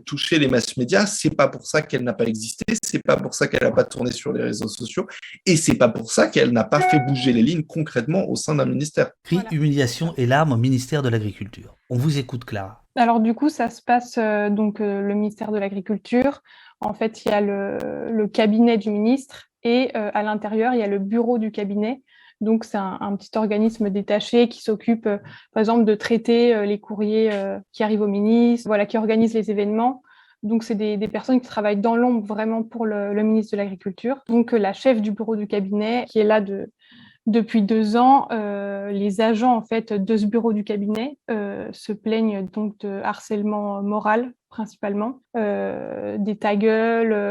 [0.06, 1.06] toucher les masses médias.
[1.06, 3.84] C'est pas pour ça qu'elle n'a pas existé, c'est pas pour ça qu'elle n'a pas
[3.84, 5.06] tourné sur les réseaux sociaux
[5.46, 8.54] et c'est pas pour ça qu'elle n'a pas fait bouger les lignes concrètement au sein
[8.54, 9.10] d'un ministère.
[9.24, 11.76] Cri, humiliation et larmes au ministère de l'Agriculture.
[11.90, 12.84] On vous écoute, Clara.
[12.96, 16.42] Alors du coup, ça se passe euh, donc euh, le ministère de l'Agriculture.
[16.80, 20.82] En fait, il y a le, cabinet du ministre et euh, à l'intérieur, il y
[20.82, 22.02] a le bureau du cabinet.
[22.40, 27.30] Donc c'est un, petit organisme détaché qui s'occupe, par exemple, de traiter les courriers
[27.70, 30.02] qui arrivent au ministre, voilà, qui organise les événements.
[30.42, 34.24] Donc, c'est des, personnes qui travaillent dans l'ombre vraiment pour le, le ministre de l'Agriculture.
[34.26, 36.72] Donc, la chef du bureau du cabinet, qui est là de,
[37.26, 41.92] depuis deux ans, euh, les agents en fait de ce bureau du cabinet euh, se
[41.92, 46.54] plaignent donc de harcèlement moral principalement, euh, des ta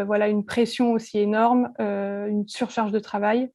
[0.05, 3.51] voilà une pression aussi énorme, une surcharge de travail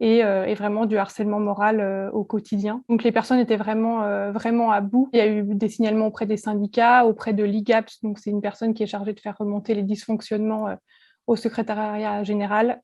[0.00, 2.82] et, vraiment du harcèlement moral au quotidien.
[2.88, 4.00] Donc les personnes étaient vraiment
[4.32, 5.10] vraiment à bout.
[5.12, 8.42] Il y a eu des signalements auprès des syndicats, auprès de l'IGAPS, donc c'est une
[8.42, 10.76] personne qui est chargée de faire remonter les dysfonctionnements
[11.26, 12.82] au secrétariat général.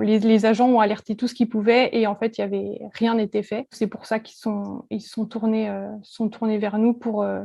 [0.00, 3.14] les, agents ont alerté tout ce qu'ils pouvaient et en fait, il y avait rien
[3.14, 3.66] n'était fait.
[3.72, 7.42] C'est pour ça qu'ils sont, ils sont tournés, euh, sont tournés vers nous pour euh,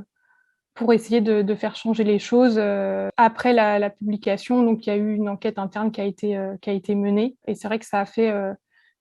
[0.75, 2.55] pour essayer de, faire changer les choses.
[2.57, 6.37] Euh, après la, publication, donc il y a eu une enquête interne qui a été
[6.61, 8.31] qui a été menée et c'est vrai que ça a fait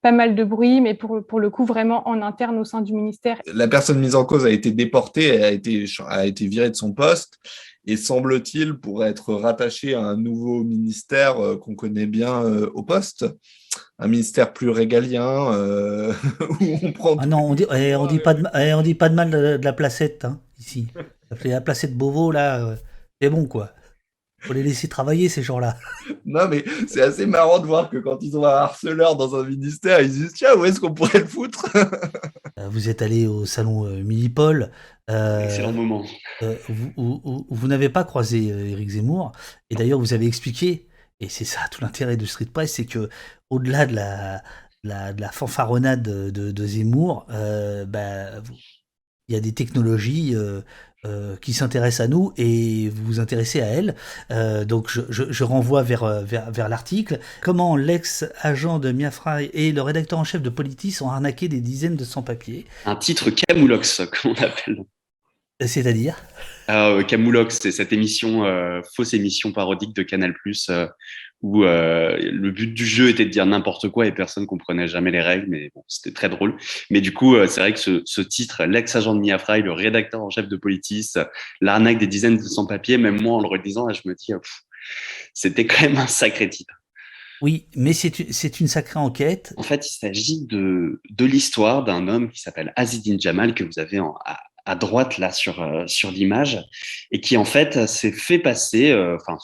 [0.04, 2.92] pas mal de bruit, mais pour, pour le coup, vraiment en interne au sein du
[2.92, 3.40] ministère.
[3.46, 6.92] La personne mise en cause a été déportée, a été, a été virée de son
[6.92, 7.38] poste
[7.86, 12.82] et semble-t-il pour être rattaché à un nouveau ministère euh, qu'on connaît bien euh, au
[12.82, 13.24] poste,
[13.98, 16.12] un ministère plus régalien euh,
[16.60, 17.16] où on prend.
[17.18, 19.30] Ah non, on dit, eh, on dit pas de, eh, on dit pas de mal
[19.30, 20.86] de, la placette hein, ici.
[21.44, 22.76] La placette Beauvau là,
[23.20, 23.70] c'est bon quoi.
[24.44, 25.76] Faut les laisser travailler, ces gens-là.
[26.26, 29.44] Non, mais c'est assez marrant de voir que quand ils ont un harceleur dans un
[29.44, 31.66] ministère, ils disent Tiens, où est-ce qu'on pourrait le foutre?
[32.58, 34.70] Euh, Vous êtes allé au salon euh, Millipol.
[35.10, 36.04] euh, Excellent moment.
[36.42, 36.92] euh, vous
[37.24, 39.32] vous- vous n'avez pas croisé euh, Éric Zemmour.
[39.70, 40.88] Et d'ailleurs, vous avez expliqué,
[41.20, 43.08] et c'est ça tout l'intérêt de Street Press, c'est que
[43.50, 44.38] au-delà de la,
[44.84, 48.54] de la, de la fanfaronnade de, de- de Zemmour, euh, bah, vous-
[49.28, 50.60] il y a des technologies euh,
[51.04, 53.94] euh, qui s'intéressent à nous et vous vous intéressez à elles.
[54.30, 57.18] Euh, donc je, je- je renvoie vers, euh, vers, vers l'article.
[57.42, 61.96] Comment l'ex-agent de Miafra et le rédacteur en chef de Politis ont arnaqué des dizaines
[61.96, 62.66] de sans-papiers.
[62.86, 64.78] Un titre Camoulox, comme on l'appelle.
[65.60, 66.16] C'est-à-dire?
[66.66, 68.42] Ah, euh, Camoulox, c'est cette émission,
[68.96, 70.34] fausse émission parodique de Canal+,
[71.46, 75.10] où euh, le but du jeu était de dire n'importe quoi et personne comprenait jamais
[75.10, 76.56] les règles, mais bon, c'était très drôle.
[76.88, 80.22] Mais du coup, euh, c'est vrai que ce, ce titre, l'ex-agent de Miafra, le rédacteur
[80.22, 81.12] en chef de Politis,
[81.60, 84.38] l'arnaque des dizaines de sans-papiers, même moi, en le redisant, je me dis, euh,
[85.34, 86.72] c'était quand même un sacré titre.
[87.42, 89.52] Oui, mais c'est une- c'est une sacrée enquête.
[89.58, 93.78] En fait, il s'agit de, de l'histoire d'un homme qui s'appelle Azidine Jamal, que vous
[93.78, 96.64] avez en- à, à droite là sur, euh, sur l'image,
[97.10, 99.36] et qui en fait s'est fait passer, euh, enfin,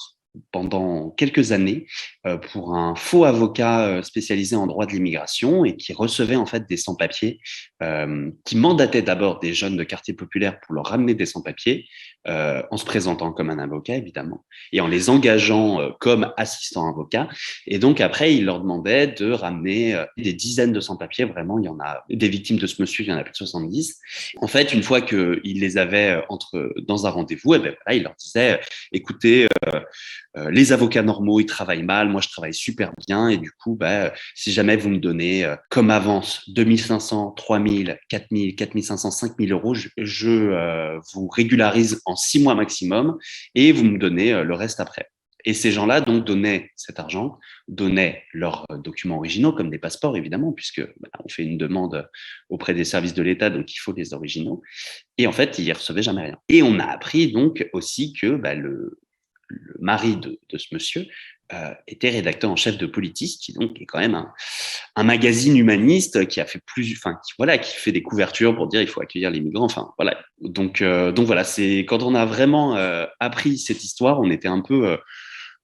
[0.52, 1.86] pendant quelques années
[2.26, 6.46] euh, pour un faux avocat euh, spécialisé en droit de l'immigration et qui recevait en
[6.46, 7.40] fait des sans-papiers,
[7.82, 11.86] euh, qui mandatait d'abord des jeunes de quartier populaire pour leur ramener des sans-papiers,
[12.28, 16.86] euh, en se présentant comme un avocat évidemment, et en les engageant euh, comme assistants
[16.86, 17.28] avocats.
[17.66, 21.24] Et donc après, il leur demandait de ramener euh, des dizaines de sans-papiers.
[21.24, 23.32] Vraiment, il y en a des victimes de ce monsieur, il y en a plus
[23.32, 23.98] de 70.
[24.42, 28.02] En fait, une fois qu'il les avait entre dans un rendez-vous, et ben voilà, il
[28.02, 28.60] leur disait,
[28.92, 29.46] écoutez,
[30.50, 34.12] les avocats normaux, ils travaillent mal, moi je travaille super bien, et du coup, bah,
[34.34, 40.98] si jamais vous me donnez comme avance 2500, 3000, 4000, 4500, 5000 euros, je, je
[41.14, 43.18] vous régularise six mois maximum,
[43.54, 45.10] et vous me donnez euh, le reste après.
[45.46, 50.16] Et ces gens-là donc donnaient cet argent, donnaient leurs euh, documents originaux comme des passeports
[50.16, 52.08] évidemment, puisque bah, on fait une demande
[52.48, 54.62] auprès des services de l'État, donc il faut des originaux.
[55.18, 56.38] Et en fait, ils recevaient jamais rien.
[56.48, 59.00] Et on a appris donc aussi que bah, le,
[59.80, 61.06] mari de ce monsieur
[61.52, 64.32] euh, était rédacteur en chef de Politis, qui donc est quand même un,
[64.96, 68.68] un magazine humaniste qui a fait plus, enfin qui voilà, qui fait des couvertures pour
[68.68, 69.64] dire il faut accueillir les migrants.
[69.64, 70.18] Enfin voilà.
[70.40, 74.48] Donc euh, donc voilà, c'est quand on a vraiment euh, appris cette histoire, on était
[74.48, 74.98] un peu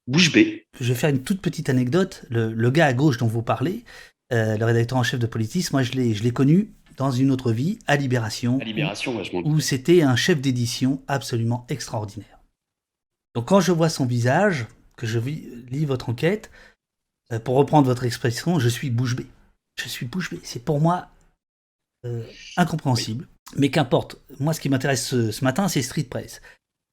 [0.06, 0.66] bouche bée.
[0.80, 2.24] Je vais faire une toute petite anecdote.
[2.30, 3.84] Le, le gars à gauche dont vous parlez,
[4.30, 7.52] le rédacteur en chef de Politis, moi je l'ai je l'ai connu dans une autre
[7.52, 9.42] vie, à Libération, À Libération, vachement.
[9.44, 12.40] où c'était un chef d'édition absolument extraordinaire.
[13.34, 16.50] Donc quand je vois son visage, que je vis- lis votre enquête,
[17.32, 19.26] euh, pour reprendre votre expression, je suis bouche bée.
[19.82, 20.40] Je suis bouche bée.
[20.42, 21.08] C'est pour moi
[22.04, 22.22] euh,
[22.56, 23.26] incompréhensible.
[23.56, 24.16] Mais qu'importe.
[24.40, 26.40] Moi, ce qui m'intéresse ce, ce matin, c'est Street Press.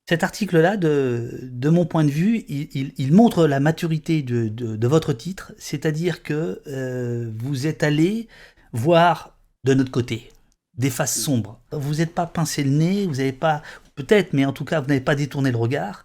[0.08, 4.50] Cet article-là, de, de mon point de vue, il, il- il montre la maturité de,
[4.50, 8.28] de- de votre titre, c'est-à-dire que euh, vous êtes allé
[8.74, 10.32] voir de notre côté
[10.78, 11.60] des faces sombres.
[11.72, 13.62] Vous n'êtes pas pincé le nez, vous n'avez pas,
[13.96, 16.04] peut-être, mais en tout cas, vous n'avez pas détourné le regard.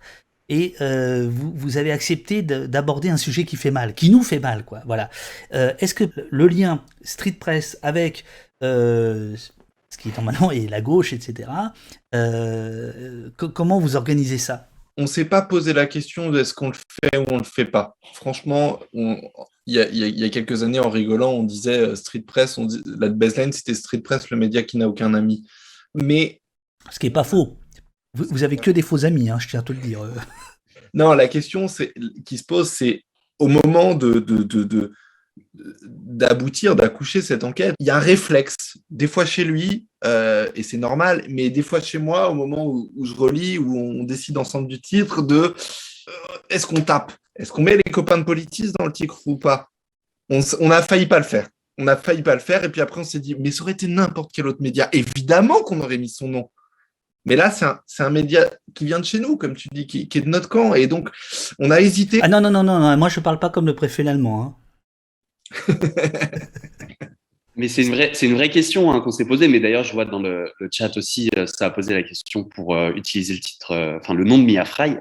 [0.51, 4.23] Et euh, vous, vous avez accepté de- d'aborder un sujet qui fait mal, qui nous
[4.23, 4.81] fait mal, quoi.
[4.87, 5.11] Voilà.
[5.55, 8.25] Euh, Est-ce que le lien Street Press avec
[8.63, 9.37] euh,
[9.91, 11.51] ce qui est normalement et la gauche, etc.
[13.37, 14.69] co- comment vous organisez ça?
[14.97, 17.45] On ne s'est pas posé la question de est-ce qu'on le fait ou on le
[17.45, 17.97] fait pas.
[18.15, 19.21] Franchement, il
[19.67, 22.67] y, a, y y quelques années, en rigolant, on disait Street Press, on
[22.99, 25.47] la baseline, c'était Street Press, le média qui n'a aucun ami.
[25.95, 26.41] Mais
[26.91, 27.57] Ce qui est pas faux.
[28.19, 30.01] Vous, avez que des faux amis, hein, je tiens à te le dire.
[30.95, 31.67] non, la question
[32.25, 33.03] qui se pose, c'est
[33.39, 33.95] au moment
[35.55, 40.63] d'aboutir, d'accoucher cette enquête, il y a un réflexe, des fois chez lui, euh, et
[40.63, 44.39] c'est normal, mais des fois chez moi, au moment où, je relis, où on décide
[44.39, 46.13] ensemble du titre, de euh,
[46.51, 47.13] est-ce qu'on tape?
[47.37, 49.69] Est-ce qu'on met les copains de politis dans le titre ou pas?
[50.29, 51.49] On, on a failli pas le faire.
[51.79, 53.73] On a failli pas le faire, et puis après on s'est dit, mais ça aurait
[53.73, 54.89] été n'importe quel autre média.
[54.93, 56.51] Évidemment qu'on aurait mis son nom.
[57.25, 60.19] Mais là, c'est un, média qui vient de chez nous, comme tu dis, qui, qui
[60.19, 60.75] est de notre camp.
[60.75, 61.11] Et donc,
[61.59, 62.21] on a hésité.
[62.23, 64.57] Ah non, non, non, non, non, moi je parle pas comme le préfet l'allemand.
[65.69, 65.75] Hein.
[67.59, 69.49] Mais c'est une vraie, c'est une vraie question hein, qu'on s'est posée.
[69.49, 72.45] Mais d'ailleurs, je vois dans le, le chat aussi, euh, ça a posé la question
[72.45, 74.97] pour euh, utiliser le titre, euh, enfin le nom de Mia Fry,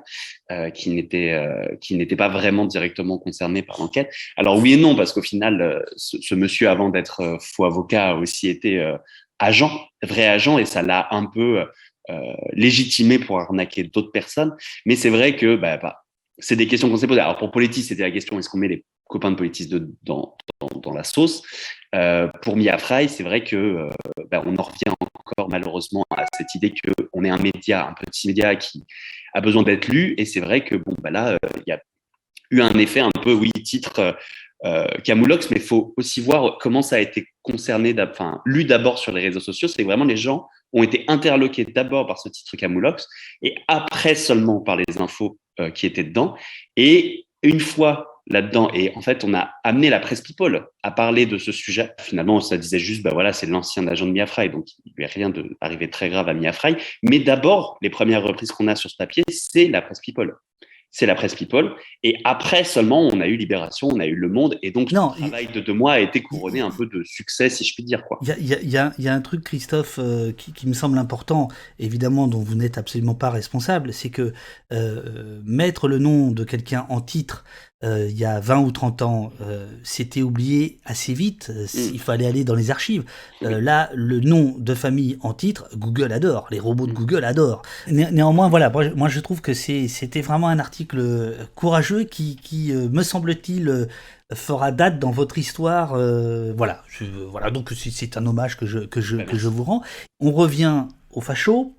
[0.52, 4.12] euh, qui n'était, euh, qui n'était pas vraiment directement concerné par l'enquête.
[4.38, 7.66] Alors oui et non, parce qu'au final, euh, ce, ce monsieur, avant d'être euh, faux
[7.66, 8.98] avocat, a aussi été euh,
[9.38, 11.64] agent, vrai agent, et ça l'a un peu
[12.10, 14.56] euh, légitimé pour arnaquer d'autres personnes.
[14.86, 16.04] Mais c'est vrai que bah, bah,
[16.38, 17.22] c'est des questions qu'on s'est posées.
[17.22, 19.70] Alors pour Politis, c'était la question est-ce qu'on met les copains de Politis
[20.04, 20.38] dans,
[20.94, 21.44] la sauce?
[21.96, 23.90] Euh, Pour Mia Fry, c'est vrai que euh,
[24.32, 26.74] bah, on en revient encore malheureusement à cette idée
[27.12, 28.84] qu'on est un média, un petit média qui
[29.34, 30.14] a besoin d'être lu.
[30.18, 31.82] Et c'est vrai que bon, là, il y a
[32.52, 34.16] eu un effet un peu, oui, titre
[34.66, 38.98] euh, Camoulox, mais il faut aussi voir comment ça a été concerné, enfin, lu d'abord
[38.98, 39.68] sur les réseaux sociaux.
[39.68, 43.08] C'est vraiment les gens ont été interloqués d'abord par ce titre Camoulox
[43.42, 46.36] et après seulement par les infos euh, qui étaient dedans.
[46.76, 51.26] Et une fois là-dedans, et en fait, on a amené la presse people à parler
[51.26, 51.92] de ce sujet.
[52.00, 55.06] Finalement, ça disait juste, bah voilà, c'est l'ancien agent de Mia Fry, donc il lui
[55.06, 56.76] est rien d'arriver très grave à Mia Fry.
[57.04, 60.36] Mais d'abord, les premières reprises qu'on a sur ce papier, c'est la presse people
[60.92, 61.76] c'est la presse People.
[62.04, 64.58] Et après seulement, on a eu Libération, on a eu Le Monde.
[64.64, 67.50] Et donc, non, le travail de deux mois a été couronné un peu de succès,
[67.50, 68.02] si je puis dire.
[68.22, 70.98] Il y a, y, a, y a, un truc, Christophe, euh, qui, qui, me semble
[70.98, 74.34] important, évidemment, dont vous n'êtes absolument pas responsable, c'est que
[74.72, 77.44] euh, mettre le nom de quelqu'un en titre,
[77.84, 81.52] euh, il y a 20 ou 30 ans, euh, c'était oublié assez vite.
[81.52, 81.94] Euh, mm.
[81.94, 83.04] Il fallait aller dans les archives.
[83.42, 86.48] là, le nom de famille en titre, Google adore.
[86.50, 86.96] Les robots de mm.
[86.96, 87.62] Google adorent.
[87.88, 93.88] néanmoins, voilà, moi je trouve que c'était vraiment un article courageux qui, qui me semble-t-il,
[94.34, 95.96] fera date dans votre histoire.
[96.56, 96.84] voilà,
[97.30, 99.84] voilà, donc c'est un hommage que je, que, je, que je vous rends.
[100.20, 101.74] On revient au facho.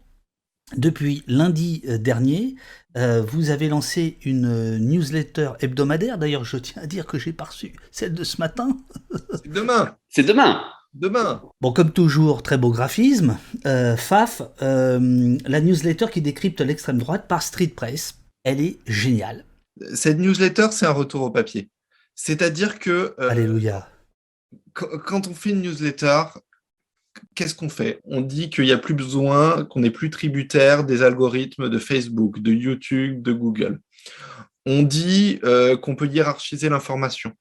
[0.76, 2.56] Depuis lundi dernier,
[2.98, 6.18] euh, vous avez lancé une euh, newsletter hebdomadaire.
[6.18, 8.76] D'ailleurs, je tiens à dire que j'ai pas reçu celle de ce matin.
[9.34, 9.96] C'est demain.
[10.08, 10.64] C'est demain.
[10.94, 11.42] Demain.
[11.60, 13.38] Bon, comme toujours, très beau graphisme.
[13.66, 19.44] Euh, Faf, la newsletter qui décrypte l'extrême droite par Street Press, elle est géniale.
[19.94, 21.70] Cette newsletter, c'est un retour au papier.
[22.14, 23.14] C'est-à-dire que.
[23.18, 23.88] Alléluia.
[24.72, 26.22] Quand on fait une newsletter,
[27.34, 28.00] qu'est-ce qu'on fait?
[28.04, 32.40] On dit qu'il n'y a plus besoin, qu'on n'est plus tributaire des algorithmes de Facebook,
[32.40, 33.80] de YouTube, de Google.
[34.66, 37.32] On dit euh, qu'on peut hiérarchiser l'information,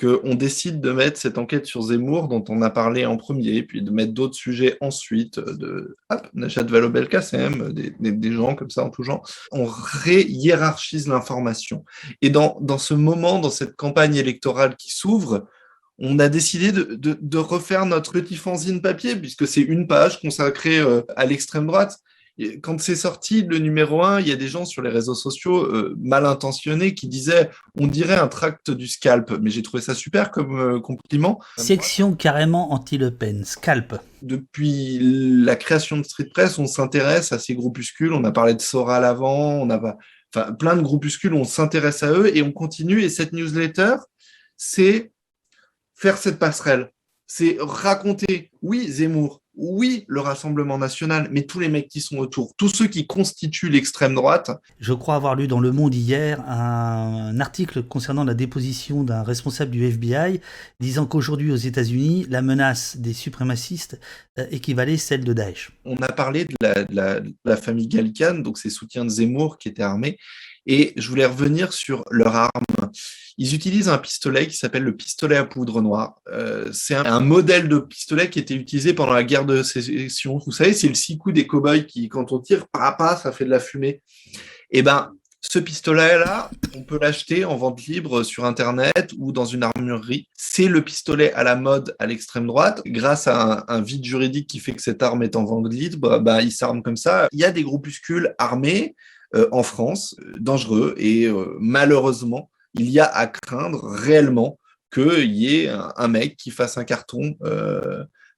[0.00, 3.82] qu'on décide de mettre cette enquête sur Zemmour dont on a parlé en premier, puis
[3.82, 8.90] de mettre d'autres sujets ensuite, de hop, Najat Vallaud-Belkacem, des, des, gens comme ça en
[8.90, 9.28] tout genre.
[9.52, 11.84] On ré-hiérarchise l'information.
[12.20, 15.46] Et dans, dans ce moment, dans cette campagne électorale qui s'ouvre,
[16.02, 21.02] on a décidé de, refaire notre petit fanzine papier, puisque c'est une page consacrée euh,
[21.16, 21.96] à l'extrême droite.
[22.60, 25.62] quand c'est sorti, le numéro 1, il y a des gens sur les réseaux sociaux
[25.62, 29.38] euh, mal intentionnés qui disaient on dirait un tract du scalp.
[29.40, 31.40] Mais j'ai trouvé ça super comme euh, compliment.
[31.56, 33.94] Section carrément anti-Le Pen, scalp.
[34.22, 38.12] Depuis la création de Street Press, on s'intéresse à ces groupuscules.
[38.12, 39.96] On a parlé de Soral avant, on a
[40.34, 43.02] enfin, plein de groupuscules, on s'intéresse à eux et on continue.
[43.02, 43.94] Et cette newsletter,
[44.56, 45.11] c'est
[46.02, 46.90] faire cette passerelle.
[47.28, 52.54] C'est raconter, oui, Zemmour, oui, le Rassemblement national, mais tous les mecs qui sont autour,
[52.56, 54.50] tous ceux qui constituent l'extrême droite.
[54.80, 59.70] Je crois avoir lu dans Le Monde hier un, article concernant la déposition d'un responsable
[59.70, 60.40] du FBI
[60.80, 64.00] disant qu'aujourd'hui aux États-Unis, la menace des suprémacistes
[64.38, 65.70] euh, équivalait celle de Daesh.
[65.84, 69.68] On a parlé de la, de la famille Gallican, donc ces soutiens de Zemmour qui
[69.68, 70.18] étaient armés,
[70.66, 72.50] et je voulais revenir sur leur arme.
[73.38, 76.16] Ils utilisent un pistolet qui s'appelle le pistolet à poudre noire.
[76.28, 80.38] Euh, c'est un, modèle de pistolet qui était utilisé pendant la guerre de sécession.
[80.44, 82.66] Vous savez, c'est le six coups des cow-boys qui, quand on tire,
[82.98, 84.02] ça fait de la fumée.
[84.70, 89.64] Eh ben, ce pistolet-là, on peut l'acheter en vente libre sur Internet ou dans une
[89.64, 90.28] armurerie.
[90.34, 92.80] C'est le pistolet à la mode à l'extrême droite.
[92.86, 96.42] Grâce à un, vide juridique qui fait que cette arme est en vente libre, bah,
[96.42, 97.28] ils s'arment comme ça.
[97.32, 98.94] Il y a des groupuscules armés
[99.50, 104.58] en France, euh, dangereux, et euh, malheureusement, il y a à craindre réellement
[104.92, 107.34] qu'il y ait un, mec qui fasse un carton,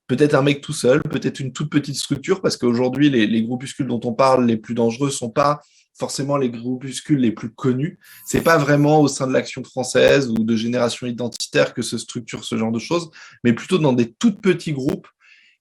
[0.06, 4.00] peut-être un mec tout seul, peut-être une toute petite structure, parce qu'aujourd'hui, les, groupuscules dont
[4.04, 5.60] on parle les plus dangereux sont pas
[5.98, 7.98] forcément les groupuscules les plus connus.
[8.26, 12.44] C'est pas vraiment au sein de l'action française ou de génération identitaire que se structure
[12.44, 13.10] ce genre de choses,
[13.42, 15.08] mais plutôt dans des tout petits groupes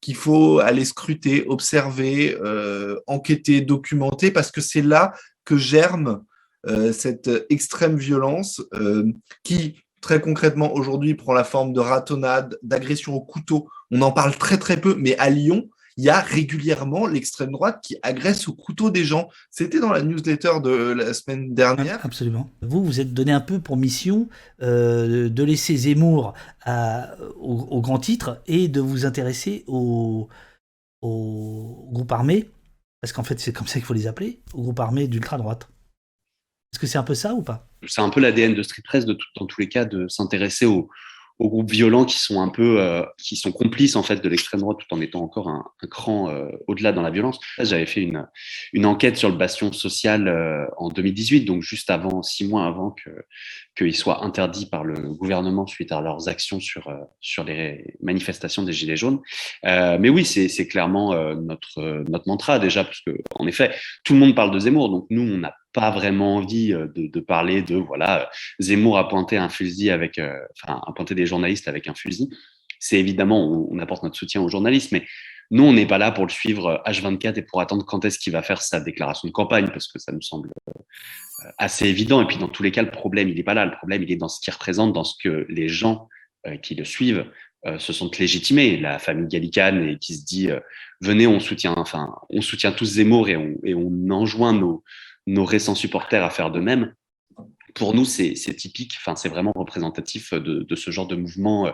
[0.04, 5.14] qu'il faut aller scruter, observer, euh, enquêter, documenter, parce que c'est là
[5.46, 6.24] que germe
[6.68, 9.10] euh, cette extrême violence euh,
[9.46, 13.70] qui, très concrètement, aujourd'hui prend la forme de ratonnade, d'agression au couteau.
[13.92, 17.80] On en parle très très peu, mais à Lyon, il y a régulièrement l'extrême droite
[17.84, 19.30] qui agresse au couteau des gens.
[19.52, 22.04] C'était dans la newsletter de la semaine dernière.
[22.04, 22.50] Absolument.
[22.62, 24.28] Vous, vous êtes donné un peu pour mission
[24.62, 26.34] euh, de laisser Zemmour
[27.40, 30.30] au, grand titre et de vous intéresser au,
[31.02, 32.50] au groupe armé,
[33.02, 35.68] parce qu'en fait c'est comme ça qu'il faut les appeler, au groupe armé d'ultra-droite.
[36.72, 37.68] Est-ce que c'est un peu ça ou pas?
[37.88, 40.90] C'est un peu l'ADN de Street Press, de dans tous les cas, de s'intéresser aux,
[41.40, 44.62] aux groupes violents qui sont un peu, euh, qui sont complices en fait de l'extrême
[44.62, 47.40] droite tout en étant encore un, cran euh, au-delà dans la violence.
[47.60, 48.28] J'avais fait une,
[48.72, 52.92] une enquête sur le bastion social euh, en 2018, donc juste avant, six mois avant
[52.92, 53.10] que
[53.76, 58.72] qu'il soit interdit par le gouvernement suite à leurs actions sur sur les manifestations des
[58.74, 59.20] gilets jaunes.
[59.64, 63.72] mais oui, c'est c'est clairement notre notre mantra déjà parce que en effet
[64.04, 67.62] tout le monde parle de Zemmour, donc nous on a pas vraiment envie de, parler
[67.62, 71.96] de voilà Zemmour a pointé un fusil avec, enfin a pointé des journalistes avec un
[71.96, 72.30] fusil.
[72.80, 75.06] C'est évidemment on, apporte notre soutien aux journalistes, mais
[75.52, 78.34] nous, on n'est pas là pour le suivre H24 et pour attendre quand est-ce qu'il
[78.34, 82.22] va faire sa déclaration de campagne, parce que ça nous semble euh, assez évident.
[82.22, 83.66] Et puis, dans tous les cas, le problème, il n'est pas là.
[83.66, 86.10] Le problème, il est dans ce qu'il représente, dans ce que les gens
[86.48, 87.26] euh, qui le suivent
[87.66, 88.78] euh, se sont légitimés.
[88.78, 90.50] La famille Gallican et qui se dit
[91.02, 94.84] venez, on soutient, enfin, on soutient tous Zemmour et on enjoint nos,
[95.28, 96.94] nos récents supporters à faire de même.
[97.76, 101.74] Pour nous, c'est typique, enfin, c'est vraiment représentatif de, ce genre de mouvement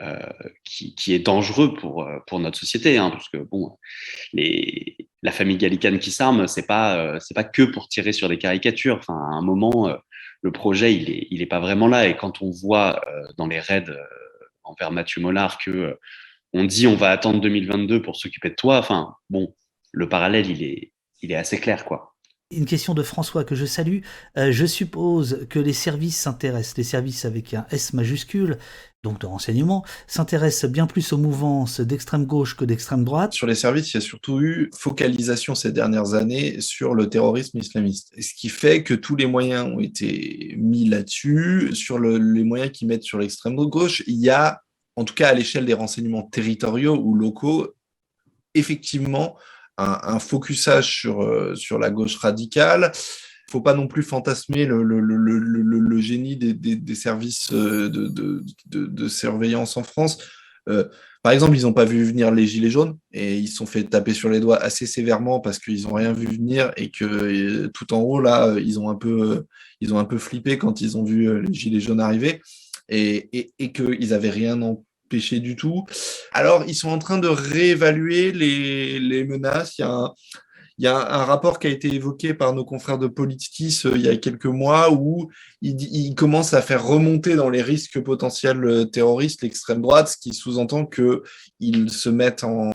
[0.00, 0.18] euh,
[0.64, 3.76] qui, qui, est dangereux pour, euh, notre société, hein, parce que bon,
[4.32, 8.96] la famille gallicane qui s'arme, c'est pas euh, pas que pour tirer sur des caricatures.
[8.96, 9.94] Enfin, à un moment,
[10.40, 12.06] le projet il est il est pas vraiment là.
[12.08, 13.02] Et quand on voit
[13.36, 13.84] dans les raids
[14.64, 15.98] envers Mathieu Mollard que
[16.54, 18.78] on dit on va attendre 2022 pour s'occuper de toi.
[18.78, 19.54] Enfin, bon,
[19.92, 22.11] le parallèle il est il est assez clair, quoi
[22.56, 24.00] une question de François que je salue.
[24.36, 28.58] je suppose que les services s'intéressent, les services avec un S majuscule,
[29.02, 33.32] donc de renseignement, s'intéresse bien plus aux mouvances d'extrême gauche que d'extrême droite.
[33.32, 37.58] Sur les services, il y a surtout eu focalisation ces dernières années sur le terrorisme
[37.58, 38.12] islamiste.
[38.20, 41.74] Ce qui fait que tous les moyens ont été mis là-dessus.
[41.74, 44.62] Sur les moyens qu'ils mettent sur l'extrême gauche, il y a,
[44.96, 47.74] en tout cas à l'échelle des renseignements territoriaux ou locaux,
[48.54, 49.36] effectivement
[49.82, 52.92] un, focusage sur, euh, sur la gauche radicale
[53.50, 58.42] faut pas non plus fantasmer le, le, le, génie des, des, services euh, de, de,
[58.66, 60.18] de, surveillance en France.
[60.70, 60.84] Euh,
[61.22, 63.84] par exemple, ils n'ont pas vu venir les gilets jaunes et ils se sont fait
[63.84, 67.92] taper sur les doigts assez sévèrement parce qu'ils n'ont rien vu venir et que tout
[67.92, 69.44] en haut là, ils ont un peu,
[69.80, 72.40] ils ont un peu flippé quand ils ont vu les gilets jaunes arriver
[72.88, 74.56] et, et, et qu'ils n'avaient rien
[75.18, 75.84] du tout.
[76.32, 79.78] Alors, ils sont en train de réévaluer les, menaces.
[79.78, 83.92] Il y a un, rapport qui a été évoqué par nos confrères de Politis euh,
[83.94, 88.64] il y a quelques mois où il, commence à faire remonter dans les risques potentiels
[88.64, 92.72] euh, terroristes l'extrême droite, ce qui sous-entend qu'ils se mettent en,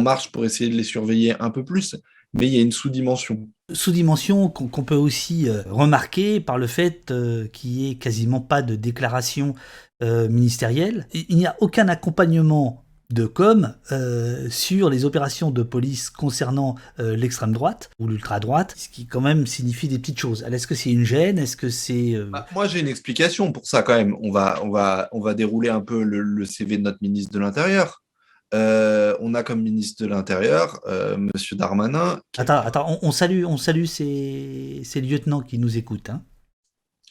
[0.00, 1.96] marche pour essayer de les surveiller un peu plus.
[2.34, 3.48] Mais il y a une sous-dimension.
[3.72, 7.12] Sous-dimension qu'on peut aussi euh, remarquer par le fait
[7.52, 9.54] qu'il n'y ait quasiment pas de déclaration
[10.00, 11.06] ministérielle.
[11.12, 17.16] Il n'y a aucun accompagnement de com euh, sur les opérations de police concernant euh,
[17.16, 20.42] l'extrême droite ou l'ultra droite, ce qui quand même signifie des petites choses.
[20.42, 21.38] Est-ce que c'est une gêne?
[21.38, 24.14] Est-ce que c'est euh, bah, Moi, j'ai une explication pour ça quand même.
[24.20, 27.38] On va, on va, on va dérouler un peu le, CV de notre ministre de
[27.38, 28.02] l'Intérieur.
[28.52, 30.80] on a comme ministre de l'Intérieur
[31.18, 32.20] Monsieur Darmanin.
[32.36, 36.10] Attends, attends, on, salue, on salue ces, ces lieutenants qui nous écoutent.
[36.10, 36.22] Hein.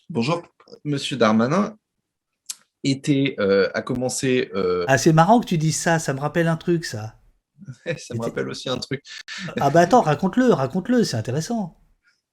[0.10, 0.42] Bonjour,
[0.84, 1.76] Monsieur Darmanin
[2.92, 4.50] était, euh, a commencé.
[4.56, 4.86] Euh...
[4.88, 7.16] Ah, c'est marrant que tu dises ça, ça me rappelle un truc, ça.
[7.98, 9.02] ça me rappelle aussi un truc.
[9.60, 11.78] ah, bah attends, raconte-le, raconte-le, c'est intéressant.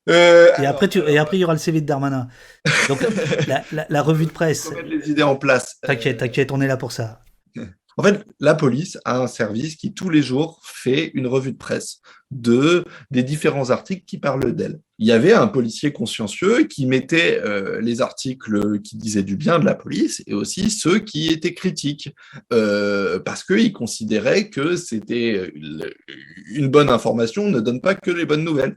[0.09, 2.29] Euh, et, après, tu, et après, il y aura le CV de Darmanin.
[2.89, 3.01] Donc,
[3.47, 4.65] la, la, revue de presse.
[4.65, 5.79] Faut mettre les idées en place.
[5.83, 7.23] T'inquiète, t'inquiète, on est là pour ça.
[7.97, 11.59] En fait, la police a un service qui tous les jours fait une revue de
[11.59, 14.80] presse de des différents articles qui parlent d'elle.
[14.99, 19.59] Il y avait un policier consciencieux qui mettait euh, les articles qui disaient du bien
[19.59, 22.11] de la police et aussi ceux qui étaient critiques
[22.53, 25.53] euh, parce qu'il considérait que c'était
[26.51, 28.76] une bonne information ne donne pas que les bonnes nouvelles.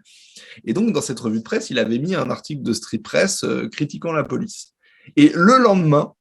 [0.66, 3.44] Et donc dans cette revue de presse, il avait mis un article de Street Press
[3.44, 4.74] euh, critiquant la police.
[5.16, 6.14] Et le lendemain,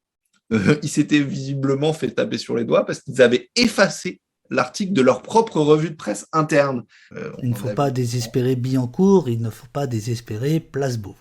[0.52, 4.20] euh, ils s'étaient visiblement fait taper sur les doigts parce qu'ils avaient effacé
[4.50, 6.84] l'article de leur propre revue de presse interne.
[7.12, 11.16] Euh, il ne faut pas désespérer Billancourt, il ne faut pas désespérer Place Beauvau.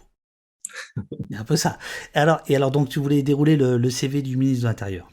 [1.33, 1.77] A un peu ça.
[2.13, 5.09] Et alors, et alors donc tu voulais dérouler le, CV du ministre de l'Intérieur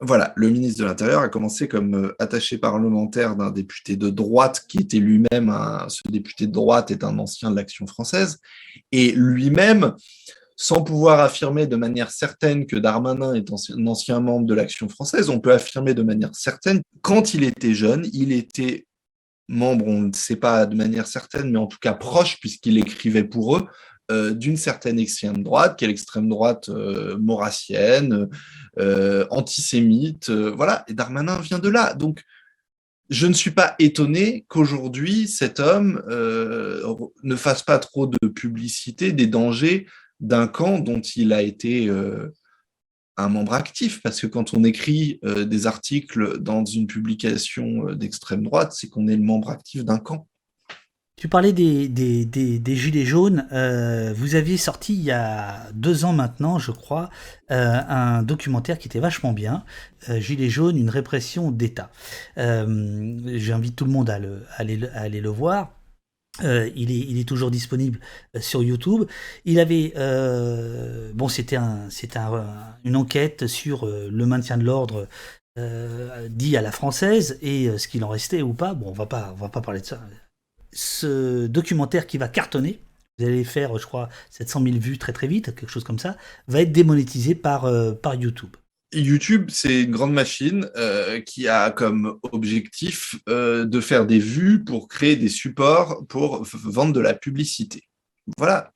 [0.00, 4.66] voilà, le ministre de l'Intérieur a commencé comme euh, attaché parlementaire d'un député de droite
[4.68, 5.50] qui était lui-même,
[5.88, 8.38] ce député de droite est un ancien de l'Action française,
[8.92, 9.94] et lui-même
[10.56, 15.28] sans pouvoir affirmer de manière certaine que Darmanin est un ancien membre de l'Action française,
[15.28, 18.86] on peut affirmer de manière certaine, quand il était jeune, il était
[19.48, 23.24] membre, on ne sait pas de manière certaine, mais en tout cas proche, puisqu'il écrivait
[23.24, 23.66] pour eux,
[24.10, 28.28] euh, d'une certaine extrême droite, qui est l'extrême droite euh, maurassienne,
[28.78, 31.92] euh, antisémite, voilà, et Darmanin vient de là.
[31.92, 32.22] Donc,
[33.10, 39.28] je ne suis pas étonné qu'aujourd'hui, cet homme ne fasse pas trop de publicité des
[39.28, 39.86] dangers
[40.20, 42.34] d'un camp dont il a été euh,
[43.16, 47.94] un membre actif, parce que quand on écrit euh, des articles dans une publication euh,
[47.94, 50.26] d'extrême droite, c'est qu'on est le membre actif d'un camp.
[51.18, 51.90] Tu parlais des,
[52.66, 53.46] Gilets jaunes.
[54.14, 57.08] vous aviez sorti il y a deux ans maintenant, je crois,
[57.48, 59.64] un documentaire qui était vachement bien.
[60.06, 61.90] Gilets jaunes, une répression d'État.
[62.36, 64.20] J'invite tout le monde à
[64.58, 65.75] aller le voir.
[66.44, 67.98] Euh, il, est, il est toujours disponible
[68.34, 69.04] euh, sur YouTube.
[69.44, 72.18] Il avait, euh, bon, c'était un, c'était
[72.84, 75.08] une enquête sur le maintien de l'ordre
[76.28, 78.74] dit à la française et ce qu'il en restait ou pas.
[78.74, 80.00] Bon, on va va pas parler de ça.
[80.72, 82.80] Ce documentaire qui va cartonner,
[83.18, 86.18] vous allez faire, je crois, 700 000 vues très très vite, quelque chose comme ça,
[86.46, 87.70] va être démonétisé par,
[88.02, 88.54] par YouTube.
[88.92, 94.62] YouTube, c'est une grande machine euh, qui a comme objectif euh, de faire des vues
[94.64, 97.82] pour créer des supports pour vendre de la publicité.
[98.38, 98.72] Voilà,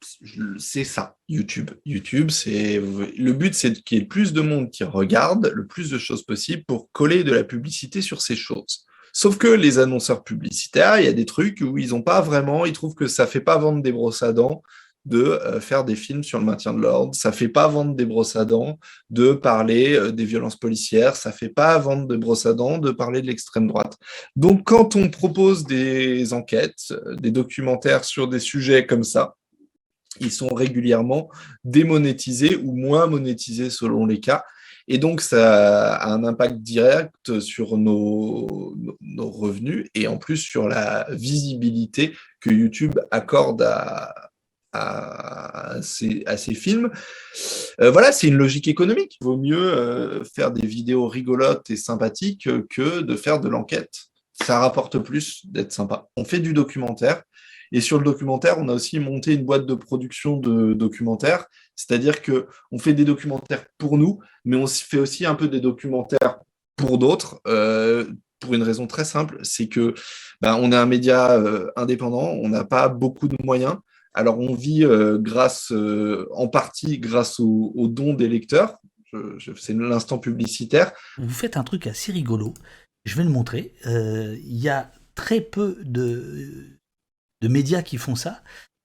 [0.59, 1.73] c'est ça, YouTube.
[1.85, 5.91] YouTube, c'est le but, c'est qu'il y ait plus de monde qui regarde le plus
[5.91, 8.87] de choses possible pour coller de la publicité sur ces choses.
[9.13, 12.65] Sauf que les annonceurs publicitaires, il y a des trucs où ils n'ont pas vraiment,
[12.65, 14.63] ils trouvent que ça fait pas vendre des brosses à dents,
[15.07, 18.05] de euh, faire des films sur le maintien de l'ordre, ça fait pas vendre des
[18.05, 18.79] brosses à dents
[19.09, 22.91] de parler euh, des violences policières, ça fait pas vendre des brosses à dents de
[22.91, 23.97] parler de l'extrême droite.
[24.37, 29.35] Donc quand on propose des enquêtes, euh, des documentaires sur des sujets comme ça,
[30.21, 31.31] ils sont régulièrement
[31.65, 34.45] démonétisés ou moins monétisés selon les cas.
[34.89, 40.69] Et donc, ça a un impact direct sur nos, nos revenus et en plus sur
[40.69, 44.30] la visibilité que YouTube accorde à,
[44.73, 46.91] à ces, films.
[47.81, 49.17] Euh, voilà, c'est une logique économique.
[49.21, 53.93] Il vaut mieux euh, faire des vidéos rigolotes et sympathiques que de faire de l'enquête.
[54.33, 56.09] Ça rapporte plus d'être sympa.
[56.17, 57.23] On fait du documentaire.
[57.73, 61.47] Et sur le documentaire, on a aussi monté une boîte de production de documentaires.
[61.77, 65.61] C'est-à-dire que on fait des documentaires pour nous, mais on fait aussi un peu des
[65.61, 66.39] documentaires
[66.77, 67.41] pour d'autres.
[67.47, 68.07] Euh,
[68.41, 69.95] pour une raison très simple, c'est que
[70.41, 71.39] ben, on est un média
[71.77, 73.77] indépendant, on n'a pas beaucoup de moyens,
[74.13, 78.79] alors, on vit euh, grâce, euh, en partie grâce aux, dons des lecteurs.
[79.57, 80.93] c'est l'instant publicitaire.
[81.19, 82.55] Vous faites un truc assez rigolo.
[83.05, 83.75] Je vais le montrer.
[83.87, 86.79] Euh, il y a très peu de,
[87.41, 88.43] de médias qui font ça.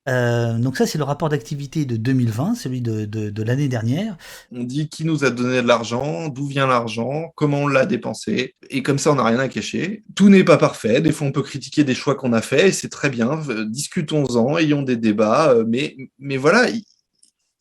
[0.07, 4.17] Euh, donc ça, c'est le rapport d'activité de 2020, celui de, l'année dernière.
[4.51, 8.55] On dit qui nous a donné de l'argent, d'où vient l'argent, comment on l'a dépensé,
[8.69, 10.03] et comme ça, on n'a rien à cacher.
[10.15, 12.71] Tout n'est pas parfait, des fois on peut critiquer des choix qu'on a faits, et
[12.71, 16.67] c'est très bien, discutons-en, ayons des débats, euh, mais, mais voilà,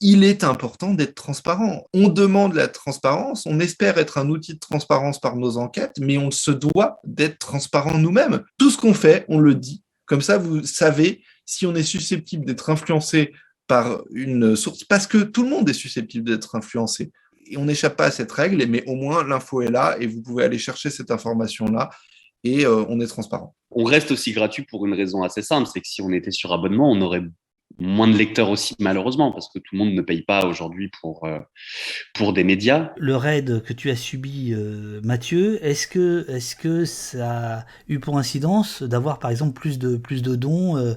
[0.00, 1.86] il est important d'être transparent.
[1.94, 6.18] On demande la transparence, on espère être un outil de transparence par nos enquêtes, mais
[6.18, 8.42] on se doit d'être transparent nous-mêmes.
[8.58, 9.82] Tout ce qu'on fait, on le dit.
[10.06, 13.32] Comme ça, vous savez si on est susceptible d'être influencé
[13.66, 17.12] par une source, parce que tout le monde est susceptible d'être influencé.
[17.46, 20.22] Et on n'échappe pas à cette règle, mais au moins l'info est là et vous
[20.22, 21.90] pouvez aller chercher cette information-là
[22.42, 23.54] et euh, on est transparent.
[23.70, 26.52] On reste aussi gratuit pour une raison assez simple, c'est que si on était sur
[26.52, 27.24] abonnement, on aurait
[27.78, 31.24] moins de lecteurs aussi malheureusement parce que tout le monde ne paye pas aujourd'hui pour
[31.24, 31.40] euh,
[32.14, 32.92] pour des médias.
[32.96, 37.98] Le raid que tu as subi euh, Mathieu, est-ce que est-ce que ça a eu
[37.98, 40.94] pour incidence d'avoir par exemple plus de plus de dons euh,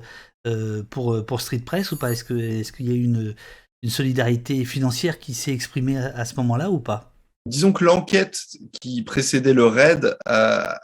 [0.89, 2.11] pour, pour Street Press ou pas?
[2.11, 3.35] Est-ce qu'il est y a une,
[3.83, 7.13] une, solidarité financière qui s'est exprimée à, ce moment-là ou pas?
[7.45, 8.39] Disons que l'enquête
[8.81, 10.79] qui précédait le raid a,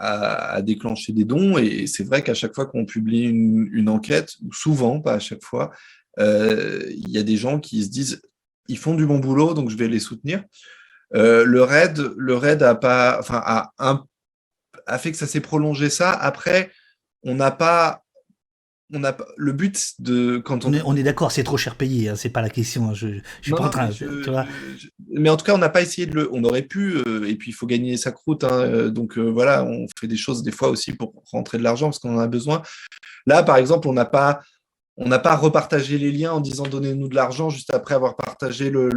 [0.00, 4.52] a, déclenché des dons et c'est vrai qu'à chaque fois qu'on publie une, enquête, ou
[4.52, 5.70] souvent, pas à chaque fois,
[6.18, 8.22] euh, il y a des gens qui se disent
[8.68, 10.44] ils font du bon boulot, donc je vais les soutenir.
[11.14, 13.72] Euh, le raid, le raid a pas, enfin, a,
[14.86, 16.12] a fait que ça s'est prolongé ça.
[16.12, 16.70] Après,
[17.22, 17.99] on n'a pas
[18.92, 22.14] on a le but de quand on, on est, d'accord, c'est trop cher payé, hein,
[22.16, 22.90] c'est pas la question.
[22.90, 23.90] Hein, je, je suis pas en train,
[25.12, 26.28] mais en tout cas, on n'a pas essayé de le.
[26.32, 28.44] On aurait pu, euh, et puis il faut gagner sa croûte.
[28.44, 31.62] Hein, euh, donc euh, voilà, on fait des choses des fois aussi pour rentrer de
[31.62, 32.62] l'argent parce qu'on en a besoin.
[33.26, 34.40] Là, par exemple, on n'a pas
[34.96, 38.70] on n'a pas repartagé les liens en disant donnez-nous de l'argent juste après avoir partagé
[38.70, 38.90] le,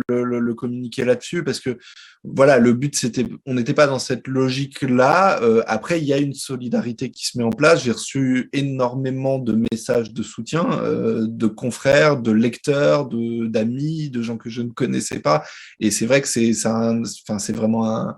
[0.54, 1.78] communiqué là-dessus parce que
[2.24, 6.14] voilà le but c'était on n'était pas dans cette logique là euh, après il y
[6.14, 7.84] a une solidarité qui se met en place.
[7.84, 14.22] J'ai reçu énormément de messages de soutien euh, de confrères de lecteurs de d'amis de
[14.22, 15.44] gens que je ne connaissais pas.
[15.80, 18.18] Et c'est vrai que c'est enfin c'est vraiment un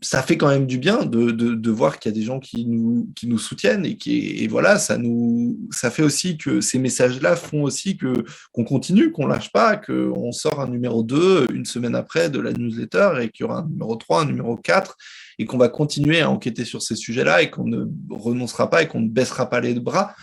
[0.00, 2.66] ça fait quand même du bien de, de, voir qu'il y a des gens qui
[2.66, 6.78] nous, qui nous soutiennent et qui et voilà ça nous ça fait aussi que ces
[6.78, 11.46] messages là font aussi que qu'on continue qu'on lâche pas qu'on sort un numéro 2
[11.52, 14.56] une semaine après de la newsletter et qu'il y aura un numéro 3 un numéro
[14.56, 14.96] 4
[15.38, 18.82] et qu'on va continuer à enquêter sur ces sujets là et qu'on ne renoncera pas
[18.82, 20.14] et qu'on ne baissera pas les bras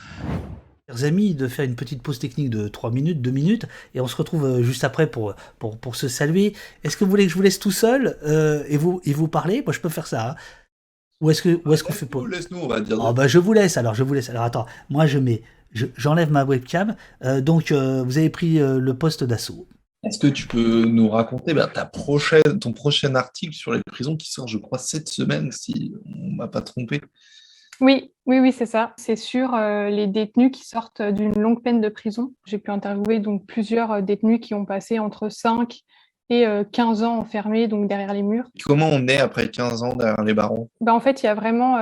[0.94, 3.66] Chers amis, de faire une petite pause technique de 3 minutes, 2 minutes,
[3.96, 6.54] et on se retrouve euh, juste après pour, pour, pour se saluer.
[6.84, 9.28] Est-ce que vous voulez que je vous laisse tout seul euh, et, vous, et vous
[9.28, 9.64] parler?
[9.66, 10.32] Moi, je peux faire ça.
[10.32, 10.36] Hein.
[11.22, 12.20] Ou est-ce que est-ce qu'on fait pas?
[12.30, 12.98] Laisse-nous, on va dire.
[13.00, 14.30] Oh, bah, je vous laisse alors, je vous laisse.
[14.30, 15.41] Alors attends, moi je mets,
[15.72, 16.96] j'enlève ma webcam.
[17.24, 19.68] Euh, donc vous avez pris le poste d'assaut.
[20.04, 24.18] Est-ce que tu peux nous raconter ben, ta prochaine, ton prochain article sur les prisons
[24.18, 27.02] qui sort, je crois, cette semaine, si on m'a pas trompé?
[27.82, 28.93] Oui, oui, oui, c'est ça.
[28.97, 32.34] C'est sur les détenus qui sortent d'une longue peine de prison.
[32.45, 35.82] J'ai pu interviewer donc plusieurs détenus qui ont passé entre 5
[36.30, 38.45] et 15 ans enfermés donc derrière les murs.
[38.63, 40.69] Comment on est après 15 ans derrière les barreaux?
[40.80, 41.74] Ben, En fait, il y a vraiment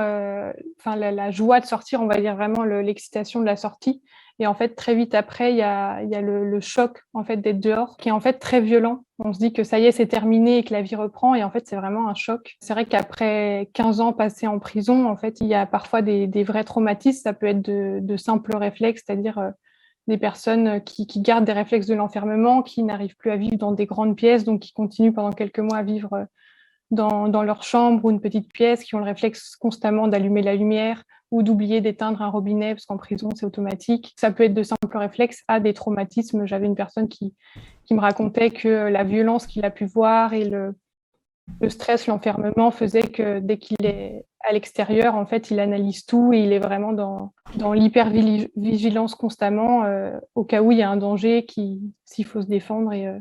[0.80, 4.02] enfin, la, joie de sortir, on va dire vraiment l'excitation de la sortie.
[4.38, 7.96] Et en fait, très vite après, il y a, le, choc en fait d'être dehors,
[7.96, 9.04] qui est en fait très violent.
[9.18, 11.34] On se dit que ça y est, c'est terminé et que la vie reprend.
[11.34, 12.56] Et en fait, c'est vraiment un choc.
[12.60, 16.44] C'est vrai qu'après 15 ans passés en prison, en fait, il y a parfois des,
[16.44, 17.22] vrais traumatismes.
[17.22, 19.50] Ça peut être de, simples réflexes, c'est-à-dire euh,
[20.08, 23.86] des personnes qui, gardent des réflexes de l'enfermement, qui n'arrivent plus à vivre dans des
[23.86, 26.24] grandes pièces, donc qui continuent pendant quelques mois à vivre euh,
[26.90, 31.04] dans, leur chambre ou une petite pièce, qui ont le réflexe constamment d'allumer la lumière
[31.32, 34.14] ou d'oublier d'éteindre un robinet parce qu'en prison c'est automatique.
[34.16, 36.46] Ça peut être de simples réflexes à des traumatismes.
[36.46, 37.34] J'avais une personne qui,
[37.84, 40.74] qui me racontait que la violence qu'il a pu voir et le,
[41.68, 46.40] stress, l'enfermement faisait que dès qu'il est à l'extérieur, en fait, il analyse tout et
[46.40, 50.96] il est vraiment dans, dans l'hypervigilance constamment euh, au cas où il y a un
[50.96, 51.46] danger,
[52.04, 52.92] s'il faut se défendre.
[52.92, 53.18] Et, euh,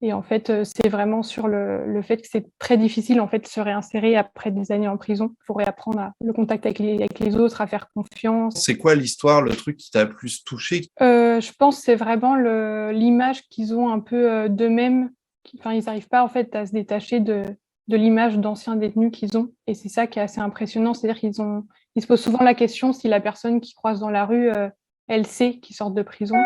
[0.00, 3.26] et en fait, euh, c'est vraiment sur le, le fait que c'est très difficile en
[3.26, 5.30] fait de se réinsérer après des années en prison.
[5.42, 8.54] Il faut réapprendre à, le contact avec les, avec les autres, à faire confiance.
[8.54, 10.88] C'est quoi l'histoire, le truc qui t'a le plus touché?
[11.02, 15.10] Euh, Je pense que c'est vraiment l'image qu'ils ont un peu euh, d'eux-mêmes.
[15.58, 17.42] Enfin, ils n'arrivent pas en fait à se détacher de,
[17.88, 19.52] de l'image d'anciens détenus qu'ils ont.
[19.66, 20.94] Et c'est ça qui est assez impressionnant.
[20.94, 21.64] C'est-à-dire qu'ils ont,
[21.96, 24.68] ils se posent souvent la question si la personne qui croise dans la rue, euh,
[25.08, 26.36] elle sait qu'ils sortent de prison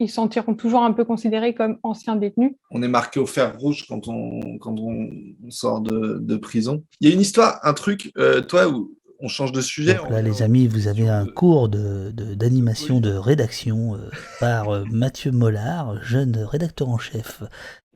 [0.00, 2.52] ils sentiront toujours un peu considérés comme anciens détenus.
[2.70, 5.10] On est marqué au fer rouge quand on, quand on
[5.50, 6.84] sort de, de prison.
[7.00, 9.94] Il y a une histoire, un truc, euh, toi, où on change de sujet.
[9.94, 14.70] Donc là, les amis, vous avez un cours d'animation de, d'animation de, rédaction euh, par
[14.70, 17.42] euh, Mathieu Mollard, jeune rédacteur en chef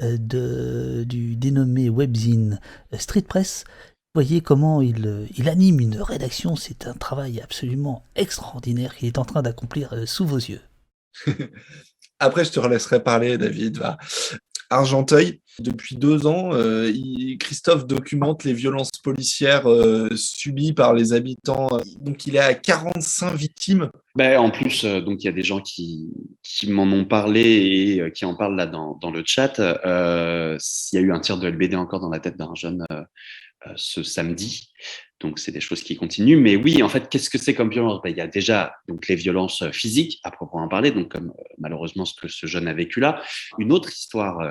[0.01, 2.59] de, du dénommé webzine
[2.95, 3.65] Street Press.
[4.15, 9.19] Vous voyez comment il, il anime une rédaction, c'est un travail absolument extraordinaire qu'il est
[9.19, 10.61] en train d'accomplir sous vos yeux.
[12.23, 13.83] Après, je te laisserai parler, David.
[14.71, 16.93] Argenteuil, depuis deux ans, euh,
[17.41, 21.67] Christophe documente les violences policières euh, subies par les habitants.
[21.99, 23.91] Donc, il est à 45 victimes.
[24.15, 26.09] Ben, en plus, euh, donc il y a des gens qui,
[26.45, 29.59] qui m'en ont parlé et qui en parlent là dans, dans le chat.
[29.59, 32.87] il y a eu un tir de LBD encore dans la tête d'un jeune
[33.75, 34.71] ce samedi.
[35.23, 36.39] Donc, c'est des choses qui continuent.
[36.39, 38.01] Mais oui, en fait, qu'est-ce que c'est comme violence?
[38.03, 41.43] Ben, Il y a déjà donc, les violences physiques, à proprement parler, donc comme euh,
[41.59, 43.23] malheureusement ce que ce jeune a vécu là.
[43.59, 44.51] Une autre histoire euh,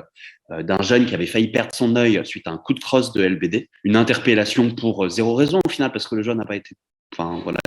[0.52, 3.12] euh, d'un jeune qui avait failli perdre son œil suite à un coup de crosse
[3.14, 3.70] de LBD.
[3.84, 6.76] Une interpellation pour zéro raison au final, parce que le jeune n'a pas été
[7.14, 7.60] Enfin, voilà,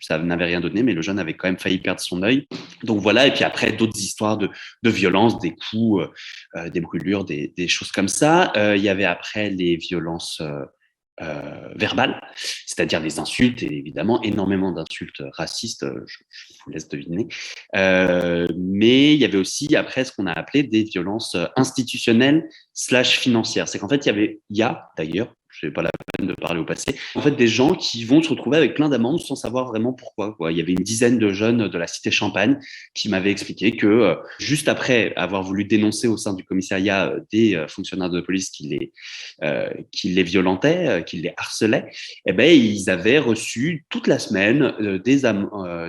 [0.00, 2.48] ça n'avait rien donné, mais le jeune avait quand même failli perdre son œil.
[2.82, 4.50] Donc voilà, et puis après, d'autres histoires de,
[4.82, 6.08] de violence, des coups,
[6.72, 8.52] des brûlures, des, choses comme ça.
[8.56, 10.42] Il y avait après les violences
[11.20, 11.74] euh,
[12.66, 16.18] c'est-à-dire des insultes et évidemment énormément d'insultes racistes, euh, je,
[16.64, 17.28] vous laisse deviner.
[17.76, 23.18] Euh, mais il y avait aussi après ce qu'on a appelé des violences institutionnelles slash
[23.18, 23.68] financières.
[23.68, 25.34] C'est qu'en fait il y avait, il y a d'ailleurs
[25.66, 26.96] n'ai pas la peine de parler au passé.
[27.14, 30.34] En fait, des gens qui vont se retrouver avec plein d'amendes sans savoir vraiment pourquoi.
[30.34, 30.52] Quoi.
[30.52, 32.58] Il y avait une dizaine de jeunes de la cité Champagne
[32.94, 37.20] qui m'avaient expliqué que euh, juste après avoir voulu dénoncer au sein du commissariat euh,
[37.32, 38.92] des euh, fonctionnaires de police qui les,
[39.90, 41.90] qui les violentaient, qui les harcelaient,
[42.26, 44.72] eh ben, ils avaient reçu toute la semaine
[45.04, 45.22] des,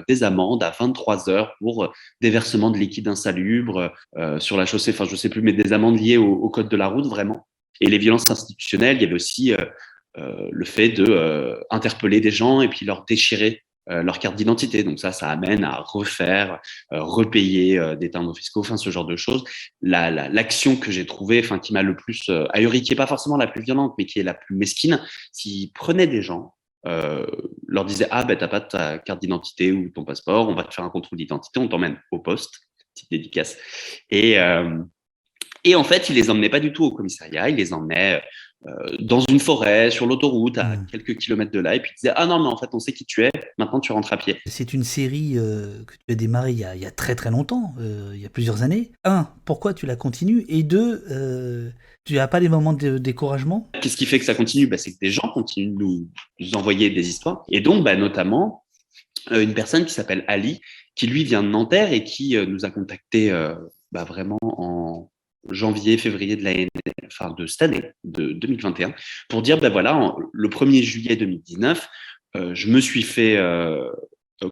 [0.07, 1.91] des amendes à 23 heures pour
[2.21, 3.91] déversement de liquide insalubre
[4.39, 6.87] sur la chaussée, enfin je sais plus, mais des amendes liées au code de la
[6.87, 7.45] route vraiment.
[7.81, 9.57] Et les violences institutionnelles, il y avait aussi euh,
[10.17, 14.83] euh, le fait de euh, interpeller des gens et puis leur déchirer leur carte d'identité.
[14.83, 16.61] Donc ça, ça amène à refaire,
[16.91, 19.43] repayer des timbres fiscaux, enfin ce genre de choses.
[19.81, 23.47] L'action que j'ai trouvée, enfin qui m'a le plus ahuri, qui est pas forcément la
[23.47, 25.01] plus violente, mais qui est la plus mesquine,
[25.33, 26.53] s'ils prenaient des gens,
[26.85, 30.73] leur disaient ah ben t'as pas ta carte d'identité ou ton passeport, on va te
[30.73, 32.61] faire un contrôle d'identité, on t'emmène au poste,
[32.93, 33.57] petite dédicace,
[34.09, 34.37] et
[35.63, 38.21] et en fait, il les emmenait pas du tout au commissariat, il les emmenait
[38.67, 40.87] euh, dans une forêt, sur l'autoroute, à mmh.
[40.91, 42.93] quelques kilomètres de là, et puis il disait Ah non, mais en fait, on sait
[42.93, 44.37] qui tu es, maintenant tu rentres à pied.
[44.45, 47.15] C'est une série euh, que tu as démarrée il y a, il y a très
[47.15, 48.91] très longtemps, euh, il y a plusieurs années.
[49.03, 50.45] Un, pourquoi tu la continues?
[50.47, 51.03] Et deux,
[52.05, 53.71] tu n'as pas des moments de découragement?
[53.81, 54.67] Qu'est-ce qui fait que ça continue?
[54.67, 56.09] Bah, C'est que des gens continuent de nous,
[56.53, 58.63] envoyer des histoires, et donc bah, notamment
[59.31, 60.61] une personne qui s'appelle Ali,
[60.95, 63.31] qui lui vient de Nanterre et qui nous a contacté
[63.91, 65.09] bah, vraiment en
[65.49, 66.67] janvier, février de
[67.07, 68.93] enfin de cette année, de 2021,
[69.29, 71.89] pour dire ben voilà, le 1er juillet 2019,
[72.35, 73.89] euh, je me suis fait euh,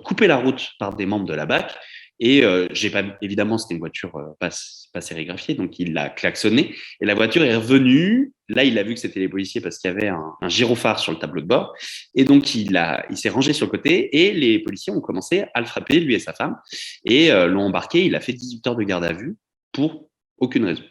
[0.03, 1.73] couper la route par des membres de la BAC
[2.19, 4.49] Et euh, pas, évidemment, c'était une voiture pas,
[4.93, 6.75] pas sérigraphiée, donc il l'a klaxonné.
[7.01, 8.33] Et la voiture est revenue.
[8.49, 10.99] Là, il a vu que c'était les policiers parce qu'il y avait un, un, gyrophare
[10.99, 11.73] sur le tableau de bord.
[12.15, 12.79] Et donc, il,
[13.09, 16.15] il s'est rangé sur le côté et les policiers ont commencé à le frapper, lui
[16.15, 16.57] et sa femme,
[17.05, 18.05] et l'ont embarqué.
[18.05, 19.37] Il a fait 18 heures de garde à vue
[19.71, 20.08] pour
[20.39, 20.83] aucune raison.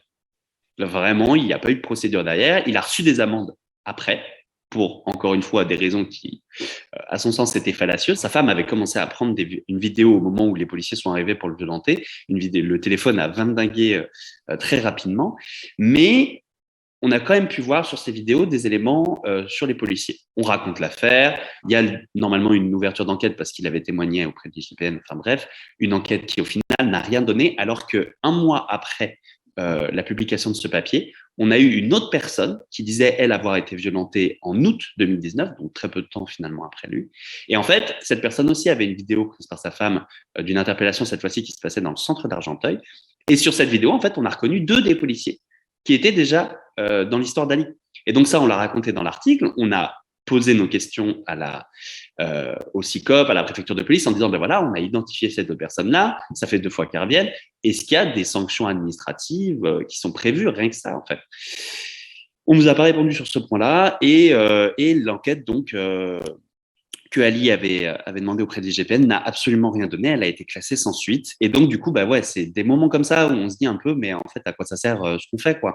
[0.79, 2.67] vraiment, il n'y a pas eu de procédure derrière.
[2.67, 4.23] Il a reçu des amendes après
[4.71, 8.19] pour, encore une fois, des raisons qui, euh, à son sens, étaient fallacieuses.
[8.19, 9.35] Sa femme avait commencé à prendre
[9.69, 12.05] une vidéo au moment où les policiers sont arrivés pour le violenter.
[12.29, 14.05] Le téléphone a vindingué
[14.51, 15.37] euh, très rapidement.
[15.79, 16.45] Mais
[17.01, 20.19] on a quand même pu voir sur ces vidéos des éléments euh, sur les policiers.
[20.37, 21.41] On raconte l'affaire.
[21.69, 21.85] Il y a
[22.15, 24.99] normalement une ouverture d'enquête parce qu'il avait témoigné auprès de l'IGPN.
[25.05, 29.19] Enfin bref, une enquête qui, au final, n'a rien donné, alors que un mois après
[29.59, 33.33] euh, la publication de ce papier, on a eu une autre personne qui disait, elle,
[33.33, 37.11] avoir été violentée en août 2019, donc très peu de temps finalement après lui.
[37.49, 40.05] Et en fait, cette personne aussi avait une vidéo prise par sa femme
[40.39, 42.79] euh, d'une interpellation, cette fois-ci, qui se passait dans le centre d'Argenteuil.
[43.29, 45.41] Et sur cette vidéo, en fait, on a reconnu deux des policiers
[45.85, 47.67] qui étaient déjà euh, dans l'histoire d'Ali.
[48.07, 49.53] Et donc ça, on l'a raconté dans l'article.
[49.57, 49.95] On a
[50.29, 51.67] poser nos questions à la,
[52.21, 55.31] euh, au CICOP, à la préfecture de police, en disant, ben voilà, on a identifié
[55.31, 57.31] ces deux personnes-là, ça fait deux fois qu'elles reviennent,
[57.65, 60.49] est-ce qu'il y a des sanctions administratives euh, qui sont prévues?
[60.49, 61.19] Rien que ça, en fait.
[62.47, 65.75] On nous a pas répondu sur ce point-là, et, euh, l'enquête, donc,
[67.11, 70.09] que Ali avait, euh, avait demandé auprès de l'IGPN n'a absolument rien donné.
[70.09, 71.35] Elle a été classée sans suite.
[71.41, 73.67] Et donc, du coup, bah ouais, c'est des moments comme ça où on se dit
[73.67, 75.75] un peu, mais en fait, à quoi ça sert euh, ce qu'on fait, quoi?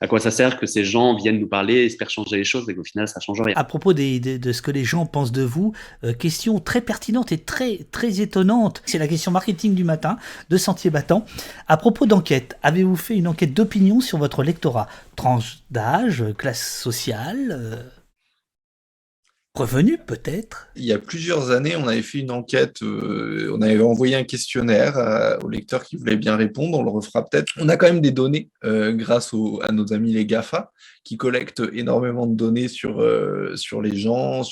[0.00, 2.74] À quoi ça sert que ces gens viennent nous parler, espèrent changer les choses, et
[2.74, 3.54] qu'au final, ça change rien?
[3.56, 5.72] À propos de, ce que les gens pensent de vous,
[6.04, 8.82] euh, question très pertinente et très, très étonnante.
[8.84, 10.18] C'est la question marketing du matin
[10.50, 11.24] de Sentier Battant.
[11.68, 14.88] À propos d'enquête, avez-vous fait une enquête d'opinion sur votre lectorat?
[15.16, 17.92] Tranche d'âge, classe sociale
[19.54, 20.68] revenu peut-être?
[20.74, 24.24] Il y a plusieurs années, on avait fait une enquête, euh, on avait envoyé un
[24.24, 27.52] questionnaire aux lecteurs qui voulaient bien répondre, on le refera peut-être.
[27.60, 29.32] On a quand même des données euh, grâce
[29.62, 30.72] à nos amis les GAFA
[31.04, 34.42] qui collectent énormément de données sur, euh, les gens,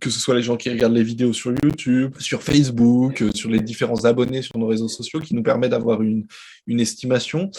[0.00, 3.60] que ce soit les gens qui regardent les vidéos sur YouTube, sur Facebook, sur les
[3.60, 6.26] différents abonnés sur nos réseaux sociaux qui nous permet d'avoir une
[6.80, 7.50] estimation.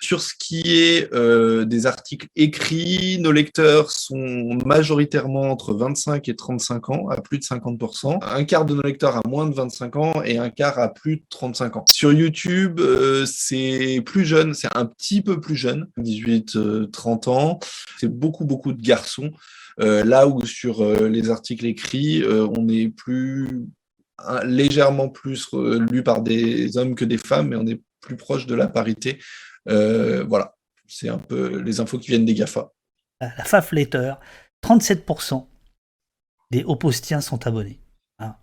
[0.00, 6.36] Sur ce qui est euh, des articles écrits, nos lecteurs sont majoritairement entre 25 et
[6.36, 8.18] 35 ans, à plus de 50%.
[8.22, 11.16] Un quart de nos lecteurs a moins de 25 ans et un quart a plus
[11.16, 11.84] de 35 ans.
[11.90, 17.58] Sur YouTube, euh, c'est plus jeune, c'est un petit peu plus jeune, 18-30 euh, ans.
[17.98, 19.30] C'est beaucoup, beaucoup de garçons.
[19.80, 23.68] Là où sur les articles écrits, on est plus
[24.42, 28.56] légèrement plus lu par des hommes que des femmes, mais on est plus proche de
[28.56, 29.20] la parité.
[29.68, 30.56] Euh, voilà,
[30.86, 32.72] c'est un peu les infos qui viennent des GAFA.
[33.20, 34.14] La FAF Letter,
[34.64, 35.46] 37%
[36.50, 37.80] des oppostiens sont abonnés.
[38.18, 38.36] Hein.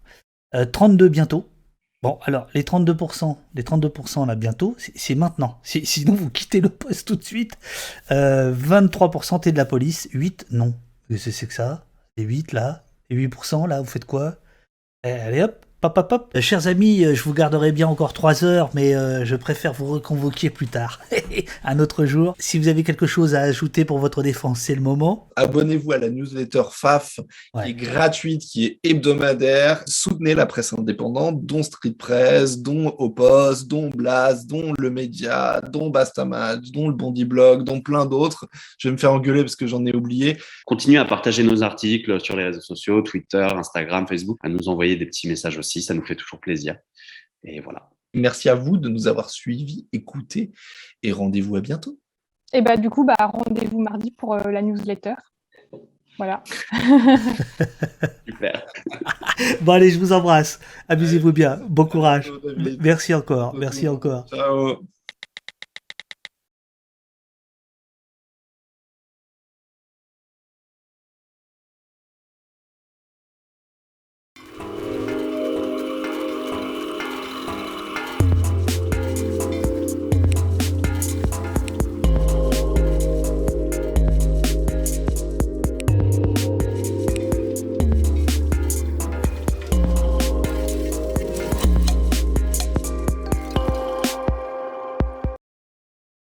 [0.53, 1.49] Euh, 32 bientôt.
[2.03, 5.59] Bon, alors, les 32%, les 32% là bientôt, c'est maintenant.
[5.63, 7.57] Sinon, vous quittez le poste tout de suite.
[8.11, 10.75] Euh, 23% t'es de la police, 8 non.
[11.17, 11.85] C'est que ça?
[12.17, 14.35] Les 8 là Les 8% là, vous faites quoi?
[15.03, 15.65] Eh, Allez hop,
[16.35, 19.87] Euh, chers amis, je vous garderai bien encore trois heures, mais euh, je préfère vous
[19.87, 20.99] reconvoquer plus tard,
[21.63, 22.35] un autre jour.
[22.39, 25.29] Si vous avez quelque chose à ajouter pour votre défense, c'est le moment.
[25.35, 27.19] Abonnez-vous à la newsletter FAF,
[27.53, 27.65] ouais.
[27.65, 29.83] qui est gratuite, qui est hebdomadaire.
[29.87, 35.89] Soutenez la presse indépendante, dont Street Press, dont Opos, dont Blast, dont Le Média, dont
[35.89, 38.47] Bastamatch, dont le Bondi Blog, dont plein d'autres.
[38.77, 40.37] Je vais me faire engueuler parce que j'en ai oublié.
[40.65, 44.95] Continuez à partager nos articles sur les réseaux sociaux, Twitter, Instagram, Facebook, à nous envoyer
[44.95, 46.77] des petits messages aussi ça nous fait toujours plaisir.
[47.43, 47.89] Et voilà.
[48.13, 50.51] Merci à vous de nous avoir suivis, écoutés
[51.03, 51.99] et rendez-vous à bientôt.
[52.53, 55.15] Et bah du coup, bah, rendez-vous mardi pour euh, la newsletter.
[56.17, 56.41] Voilà.
[58.25, 58.65] Super.
[59.61, 60.59] bon allez, je vous embrasse.
[60.87, 61.59] Amusez-vous bien.
[61.67, 62.31] Bon courage.
[62.79, 63.53] Merci encore.
[63.53, 64.25] Merci encore.
[64.29, 64.85] Ciao.